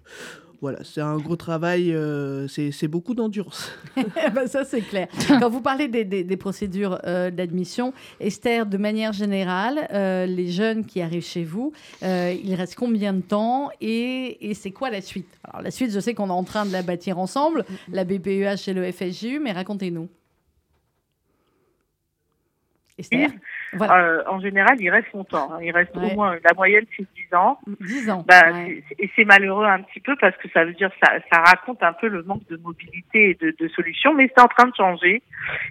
[0.61, 3.73] voilà, c'est un gros travail, euh, c'est, beaucoup d'endurance.
[4.35, 5.09] Ben, ça, c'est clair.
[5.27, 10.49] Quand vous parlez des, des- des procédures euh, d'admission, Esther, de manière générale, euh, les
[10.51, 14.91] jeunes qui arrivent chez vous, euh, il reste combien de temps et, et c'est quoi
[14.91, 15.29] la suite?
[15.45, 18.69] Alors, la suite, je sais qu'on est en train de la bâtir ensemble, la BPEH
[18.69, 20.09] et le FSJU, mais racontez-nous.
[22.99, 23.31] Esther?
[23.73, 23.99] Voilà.
[23.99, 25.53] Euh, en général, il reste longtemps.
[25.53, 25.59] hein.
[25.63, 26.13] Il reste Ouais.
[26.13, 27.59] au moins, la moyenne, c'est 10 ans.
[27.81, 28.25] 10 ans.
[28.27, 28.83] Bah, ouais.
[28.99, 31.93] Et c'est malheureux un petit peu parce que ça veut dire, ça, ça raconte un
[31.93, 35.23] peu le manque de mobilité et de, de solutions, mais c'est en train de changer.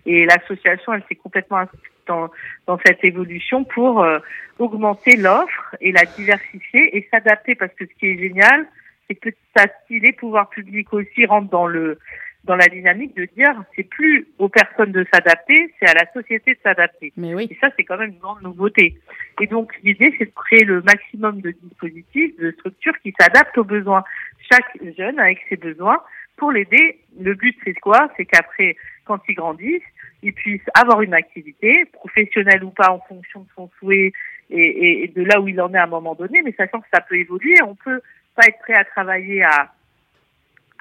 [0.06, 2.30] Et l'association, elle s'est complètement inscrite dans,
[2.68, 4.20] dans cette évolution pour euh,
[4.60, 8.66] augmenter l'offre et la diversifier et s'adapter parce que ce qui est génial,
[9.08, 12.00] c'est que petit à petit, les pouvoirs publics aussi rentrent dans le
[12.46, 16.54] dans la dynamique de dire c'est plus aux personnes de s'adapter, c'est à la société
[16.54, 17.12] de s'adapter.
[17.18, 17.48] Mais oui.
[17.52, 18.98] Et ça, c'est quand même une grande nouveauté.
[19.42, 23.64] Et donc, l'idée, c'est de créer le maximum de dispositifs, de structures qui s'adaptent aux
[23.66, 24.04] besoins.
[24.52, 26.02] Chaque jeune avec ses besoins
[26.38, 27.00] pour l'aider.
[27.20, 28.10] Le but, c'est quoi?
[28.16, 29.84] C'est qu'après, quand il grandisse,
[30.24, 34.12] il puisse avoir une activité, professionnelle ou pas, en fonction de son souhait
[34.50, 36.80] et, et- et de là où il en est à un moment donné, mais sachant
[36.82, 37.56] que ça peut évoluer.
[37.64, 38.02] On peut
[38.36, 39.74] pas être prêt à travailler à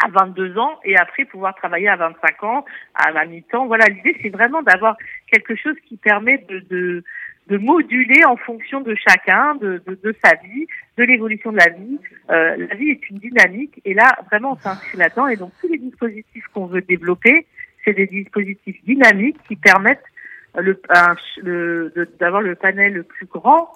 [0.04, 3.66] à 22 ans et après pouvoir travailler à 25 ans, à à mi-temps.
[3.66, 4.96] Voilà, l'idée c'est vraiment d'avoir
[5.30, 7.04] quelque chose qui permet de, de,
[7.48, 11.70] de moduler en fonction de chacun, de, de, de sa vie, de l'évolution de la
[11.70, 11.98] vie.
[12.30, 15.68] Euh, la vie est une dynamique et là vraiment on s'inscrit là-dedans et donc tous
[15.68, 17.46] les dispositifs qu'on veut développer,
[17.84, 20.04] c'est des dispositifs dynamiques qui permettent
[20.54, 23.72] le, d'avoir le panel le plus grand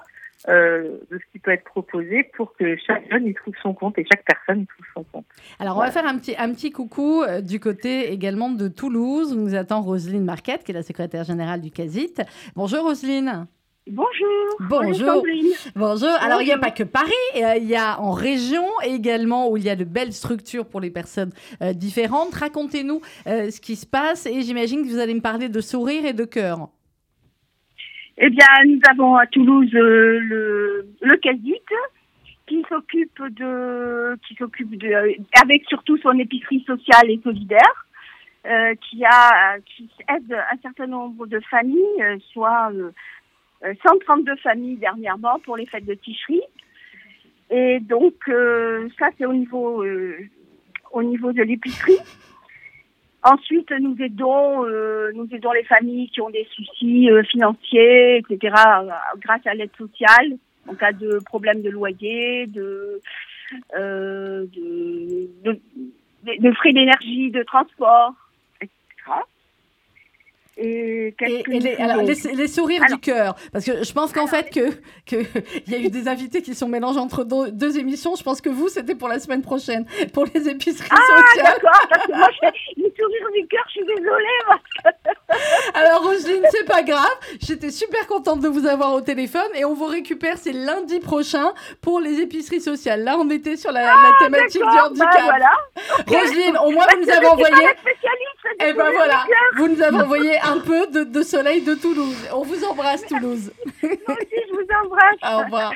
[0.49, 3.99] euh, de ce qui peut être proposé pour que chaque jeune y trouve son compte
[3.99, 5.27] et chaque personne y trouve son compte.
[5.59, 9.33] Alors, on va faire un petit, un petit coucou euh, du côté également de Toulouse,
[9.33, 12.15] où nous attend Roselyne Marquette, qui est la secrétaire générale du CASIT.
[12.55, 13.47] Bonjour Roselyne.
[13.89, 14.57] Bonjour.
[14.61, 15.25] Bonjour.
[15.75, 16.09] Bonjour.
[16.21, 19.57] Alors, il n'y a pas que Paris, euh, il y a en région également où
[19.57, 21.33] il y a de belles structures pour les personnes
[21.63, 22.33] euh, différentes.
[22.33, 26.07] Racontez-nous euh, ce qui se passe et j'imagine que vous allez me parler de sourire
[26.07, 26.69] et de cœur.
[28.25, 31.17] Eh bien, nous avons à Toulouse euh, le, le
[32.47, 37.87] qui s'occupe de, qui s'occupe de, avec surtout son épicerie sociale et solidaire,
[38.47, 42.93] euh, qui a, qui aide un certain nombre de familles, euh, soit euh,
[43.65, 46.43] euh, 132 familles dernièrement pour les fêtes de Ticherie.
[47.51, 50.17] Et donc, euh, ça, c'est au niveau, euh,
[50.93, 51.99] au niveau de l'épicerie.
[53.25, 58.55] Ensuite, nous aidons, euh, nous aidons les familles qui ont des soucis euh, financiers, etc.,
[59.19, 60.37] grâce à l'aide sociale
[60.69, 63.01] en cas de problème de loyer, de,
[63.79, 65.61] euh, de, de,
[66.25, 68.13] de- de frais d'énergie, de transport.
[70.59, 71.15] Et,
[71.49, 74.69] les, alors, les- les sourires du cœur, parce que je pense qu'en fait que
[75.07, 75.17] que
[75.67, 78.15] il y a eu des invités qui sont mélangés entre deux, deux émissions.
[78.17, 81.55] Je pense que vous, c'était pour la semaine prochaine, pour les épiceries Ah, sociales.
[81.63, 84.27] d'accord, parce que moi, j'ai le sourire du cœur, je suis désolée.
[84.85, 84.91] que-
[85.79, 87.17] Alors Roselyne, c'est pas grave.
[87.41, 91.53] J'étais super contente de vous avoir au téléphone et on vous récupère, c'est lundi prochain
[91.81, 93.03] pour les épiceries sociales.
[93.05, 95.09] Là, on était sur la, la thématique du handicap.
[95.15, 95.51] bah voilà.
[96.07, 97.65] Roselyne, au moins Parce vous nous avez envoyé.
[98.61, 99.25] Eh ben voilà,
[99.57, 102.17] vous nous avez envoyé un peu de, de soleil de Toulouse.
[102.33, 103.53] On vous embrasse Toulouse.
[103.83, 105.17] Moi aussi, je vous embrasse.
[105.23, 105.73] Au revoir.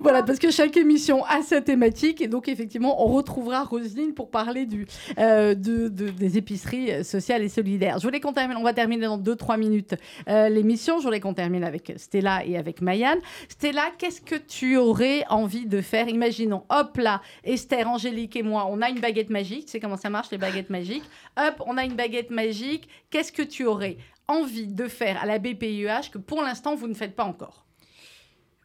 [0.00, 4.30] Voilà, parce que chaque émission a sa thématique et donc effectivement, on retrouvera Roselyne pour
[4.30, 4.86] parler du,
[5.18, 7.98] euh, de, de- des épiceries euh, sociales et solidaires.
[7.98, 9.94] Je voulais qu'on termine, on va terminer dans 2-3 minutes
[10.28, 10.98] euh, l'émission.
[10.98, 13.18] Je voulais qu'on termine avec Stella et avec Mayanne.
[13.48, 16.08] Stella, qu'est-ce que tu aurais envie de faire?
[16.08, 19.66] Imaginons, hop là, Esther, Angélique et moi, on a une baguette magique.
[19.66, 21.04] Tu sais comment ça marche les baguettes magiques?
[21.38, 22.88] Hop, on a une baguette magique.
[23.10, 23.96] Qu'est-ce que tu aurais
[24.28, 27.64] envie de faire à la BPIEH que pour l'instant vous ne faites pas encore?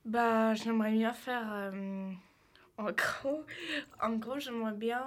[0.05, 1.47] Bah, j'aimerais bien faire.
[1.51, 2.11] euh,
[2.77, 3.43] en gros,
[4.01, 5.03] en gros j'aimerais bien.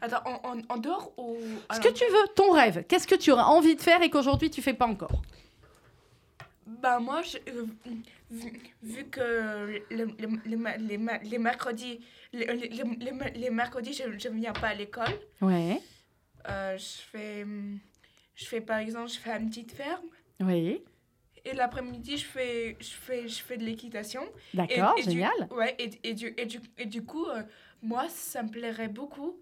[0.00, 1.36] Attends, en, en, en dehors ou.
[1.72, 4.50] Ce que tu veux, ton rêve, qu'est-ce que tu aurais envie de faire et qu'aujourd'hui
[4.50, 5.22] tu fais pas encore?
[6.66, 7.66] Bah, moi, je- euh,
[8.30, 8.52] vu,
[8.82, 9.20] vu que
[9.90, 10.56] le- le- les
[10.86, 12.00] les ma- les mercredis,
[12.32, 15.12] les, les, les- les les mercredis, je ne viens pas à l'école.
[15.40, 15.80] Ouais.
[16.48, 17.44] Euh, je fais.
[18.34, 20.06] Je fais par exemple, je fais une petite ferme.
[20.40, 20.82] Oui.
[21.44, 24.22] Et l'après-midi, je fais, je, fais, je fais de l'équitation.
[24.54, 25.32] D'accord, Et- et du- génial.
[25.50, 27.42] ouais, et, et, du, et, du, et du coup, euh,
[27.82, 29.36] moi, ça me plairait beaucoup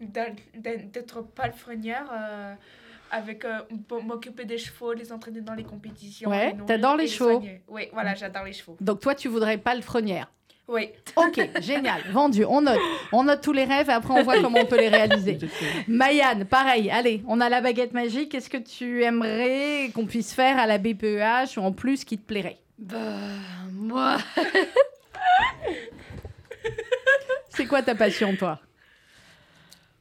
[0.00, 2.54] d'être palefrenière euh,
[3.10, 6.30] avec euh, pour m'occuper des chevaux, les entraîner dans les compétitions.
[6.30, 7.42] Ouais, t'adores les chevaux.
[7.68, 8.76] Oui, voilà, j'adore les chevaux.
[8.80, 10.30] Donc toi, tu voudrais pas le frenière
[10.72, 10.88] Oui.
[11.16, 12.44] Ok, génial, vendu.
[12.44, 12.78] On note.
[13.12, 15.36] On note tous les rêves et après on voit comment on peut les réaliser.
[15.88, 18.30] Mayanne, pareil, allez, on a la baguette magique.
[18.30, 22.24] Qu'est-ce que tu aimerais qu'on puisse faire à la BPEH ou en plus qui te
[22.24, 22.58] plairait?
[22.78, 22.96] Bah,
[23.72, 24.18] moi.
[27.50, 28.60] C'est quoi ta passion, toi?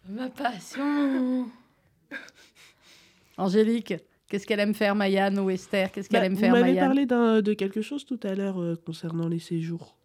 [0.08, 1.48] Ma passion.
[3.38, 3.94] Angélique,
[4.30, 5.92] qu'est-ce qu'elle aime faire, Mayanne ou Esther?
[5.92, 8.36] Qu'est-ce qu'elle Bah, aime vous faire, m'avez Mayanne parlé d'un- de quelque chose tout à
[8.36, 9.96] l'heure euh, concernant les séjours.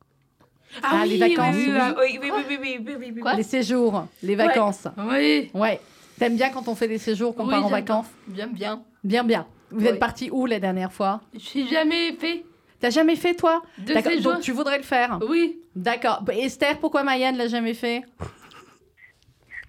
[0.83, 1.55] Ah, ah, les vacances.
[1.57, 4.89] Oui, oui, oui, oui, Les séjours, les vacances.
[4.97, 5.51] Oui.
[5.55, 5.81] Ouais.
[6.19, 8.83] T'aimes bien quand on fait des séjours, qu'on part en vacances Bien, bien.
[9.03, 9.47] Bien, bien.
[9.71, 12.45] Vous êtes parti où la dernière fois J'ai jamais fait.
[12.81, 14.35] T'as jamais fait toi De séjours.
[14.35, 15.59] Donc tu voudrais le faire Oui.
[15.75, 16.23] D'accord.
[16.23, 18.03] Bah, Esther, pourquoi Mayenne l'a jamais fait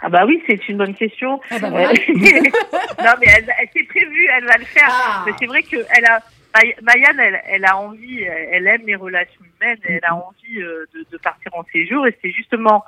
[0.01, 1.39] ah bah oui, c'est une bonne question.
[1.49, 1.85] Ah bah ouais.
[2.13, 4.89] non mais elle, elle s'est prévue, elle va le faire.
[4.91, 5.23] Ah.
[5.25, 6.21] Mais c'est vrai qu'elle a,
[6.55, 10.85] May- Mayanne, elle, elle a envie, elle, aime les relations humaines, elle a envie euh,
[10.93, 12.83] de, de partir en séjour et c'est justement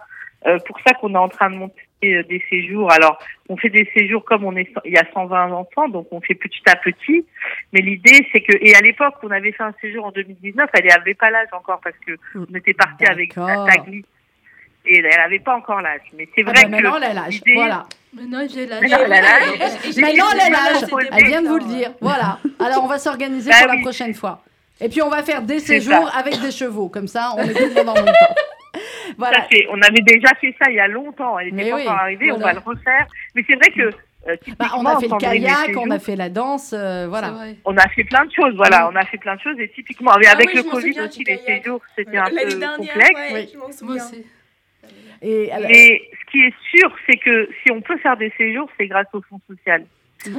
[0.45, 2.91] euh, pour ça qu'on est en train de monter euh, des séjours.
[2.91, 3.17] Alors,
[3.49, 6.35] on fait des séjours comme on est, il y a 120 enfants, donc on fait
[6.35, 7.25] petit à petit.
[7.73, 10.85] Mais l'idée, c'est que, et à l'époque, on avait fait un séjour en 2019, elle
[10.85, 13.33] n'avait pas l'âge encore parce que on était parti avec.
[13.65, 14.05] Tagli
[14.89, 16.01] et elle n'avait pas encore l'âge.
[16.15, 17.41] Mais c'est Ah vrai bah que maintenant, elle a l'âge.
[17.53, 17.85] Voilà.
[18.19, 18.81] Maintenant, j'ai l'âge.
[18.81, 20.83] Maintenant, elle a l'âge.
[21.11, 21.91] Elle vient de vous le dire.
[22.01, 22.39] Voilà.
[22.59, 23.81] Alors, on va s'organiser Bah pour la oui.
[23.81, 24.41] prochaine fois.
[24.81, 26.17] Et puis, on va faire des séjours ça.
[26.19, 26.89] avec des chevaux.
[26.89, 28.81] Comme ça, on est tout le monde en même temps.
[29.17, 29.39] Voilà.
[29.39, 29.65] À fait.
[29.71, 31.37] On avait déjà fait ça il y a longtemps.
[31.39, 32.31] Elle Mais n'était pas oui, encore arrivée.
[32.31, 33.07] On va le refaire.
[33.35, 33.81] Mais c'est vrai que
[34.29, 36.73] euh, Bah, on a fait le kayak, on a fait la danse.
[36.73, 37.33] euh, voilà.
[37.65, 38.53] on a fait plein de choses.
[38.55, 38.89] Voilà, Mm.
[38.93, 39.55] on a fait plein de choses.
[39.59, 42.77] Et typiquement, avec, Ah avec oui, le Covid aussi, les séjours, c'était un peu dernière,
[42.77, 43.19] complexe.
[43.33, 44.03] ouais, je m'en souviens.
[45.21, 48.69] Et alors- Mais ce qui est sûr, c'est que si on peut faire des séjours,
[48.77, 49.85] c'est grâce au fonds social.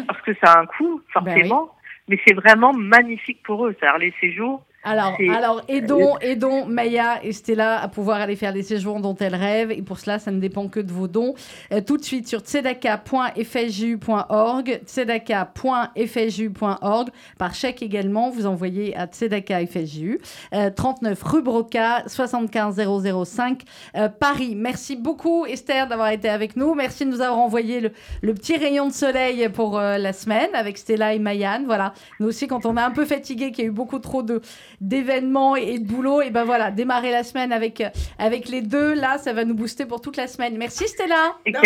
[0.07, 1.75] Parce que ça a un coût, Ben forcément.
[2.09, 3.75] Mais c'est vraiment magnifique pour eux.
[3.79, 4.65] C'est-à-dire les séjours.
[4.85, 9.35] Alors, alors aidons, aidons Maya et Stella à pouvoir aller faire les séjours dont elles
[9.35, 9.73] rêvent.
[9.73, 11.35] Et pour cela, ça ne dépend que de vos dons.
[11.73, 17.09] Euh, tout de suite sur tzedaka.fju.org, tzedaka.fju.org.
[17.39, 20.21] Par chèque également, vous envoyez à Tzedaka FSJU.
[20.55, 22.81] Euh, 39 rue Broca, 75
[23.25, 23.63] 005
[23.97, 24.55] euh, Paris.
[24.55, 26.75] Merci beaucoup Esther d'avoir été avec nous.
[26.75, 27.91] Merci de nous avoir envoyé le,
[28.23, 31.65] le petit rayon de soleil pour la semaine avec Stella et Mayanne.
[31.67, 31.95] Voilà.
[32.21, 34.41] Nous aussi, quand on est un peu fatigué, qu'il y a eu beaucoup trop de
[34.81, 38.95] d'événements et, de boulot, et ben voilà, démarrer la semaine avec, euh, avec les deux,
[38.95, 40.57] là, ça va nous booster pour toute la semaine.
[40.57, 41.37] Merci Stella.
[41.47, 41.61] Un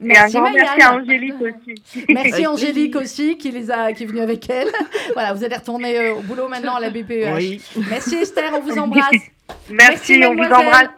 [0.00, 2.04] Merci grand merci à Angélique aussi.
[2.08, 4.68] Merci Angélique aussi qui les a qui est venue avec elle.
[5.14, 6.88] voilà, vous allez retourner euh, au boulot maintenant à la.
[6.88, 7.60] Oui.
[7.90, 9.37] Merci Esther, on vous embrasse.
[9.70, 10.88] Merci, on vous embrasse.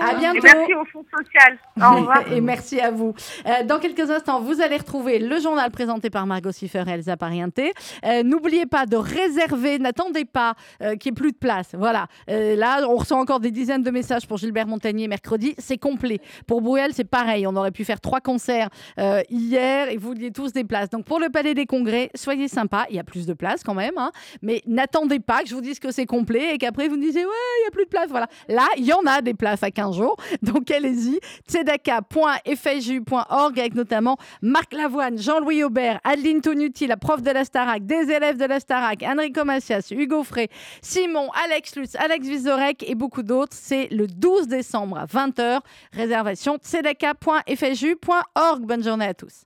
[0.00, 0.38] À bientôt.
[0.38, 1.58] Et merci au Fonds social.
[1.78, 2.32] Au revoir.
[2.32, 3.14] Et merci à vous.
[3.46, 7.16] Euh, dans quelques instants, vous allez retrouver le journal présenté par Margot Siffer et Elsa
[7.16, 7.72] Parienté.
[8.04, 11.74] Euh, N'oubliez pas de réserver, n'attendez pas euh, qu'il n'y ait plus de place.
[11.74, 12.06] Voilà.
[12.30, 15.54] Euh, là, on reçoit encore des dizaines de messages pour Gilbert Montagnier mercredi.
[15.58, 16.20] C'est complet.
[16.46, 17.46] Pour Bruel, c'est pareil.
[17.46, 20.88] On aurait pu faire trois concerts euh, hier et vous vouliez tous des places.
[20.88, 22.84] Donc pour le Palais des Congrès, soyez sympas.
[22.90, 23.94] Il y a plus de places quand même.
[23.98, 24.10] hein.
[24.40, 27.24] Mais n'attendez pas que je vous dise que c'est complet et qu'après vous me disiez,
[27.24, 27.93] ouais, il n'y a plus de place.
[28.08, 28.26] Voilà.
[28.48, 30.16] Là, il y en a des places à 15 jours.
[30.42, 31.20] Donc allez-y.
[31.48, 38.10] tzedaka.fju.org avec notamment Marc Lavoine, Jean-Louis Aubert, Adeline Tonuti, la prof de la Starac, des
[38.10, 40.48] élèves de la Starac, Enrico Macias, Hugo Frey,
[40.82, 43.54] Simon, Alex Lutz, Alex Vizorek et beaucoup d'autres.
[43.54, 45.60] C'est le 12 décembre à 20h.
[45.92, 48.62] Réservation tzedaka.fju.org.
[48.62, 49.42] Bonne journée à tous.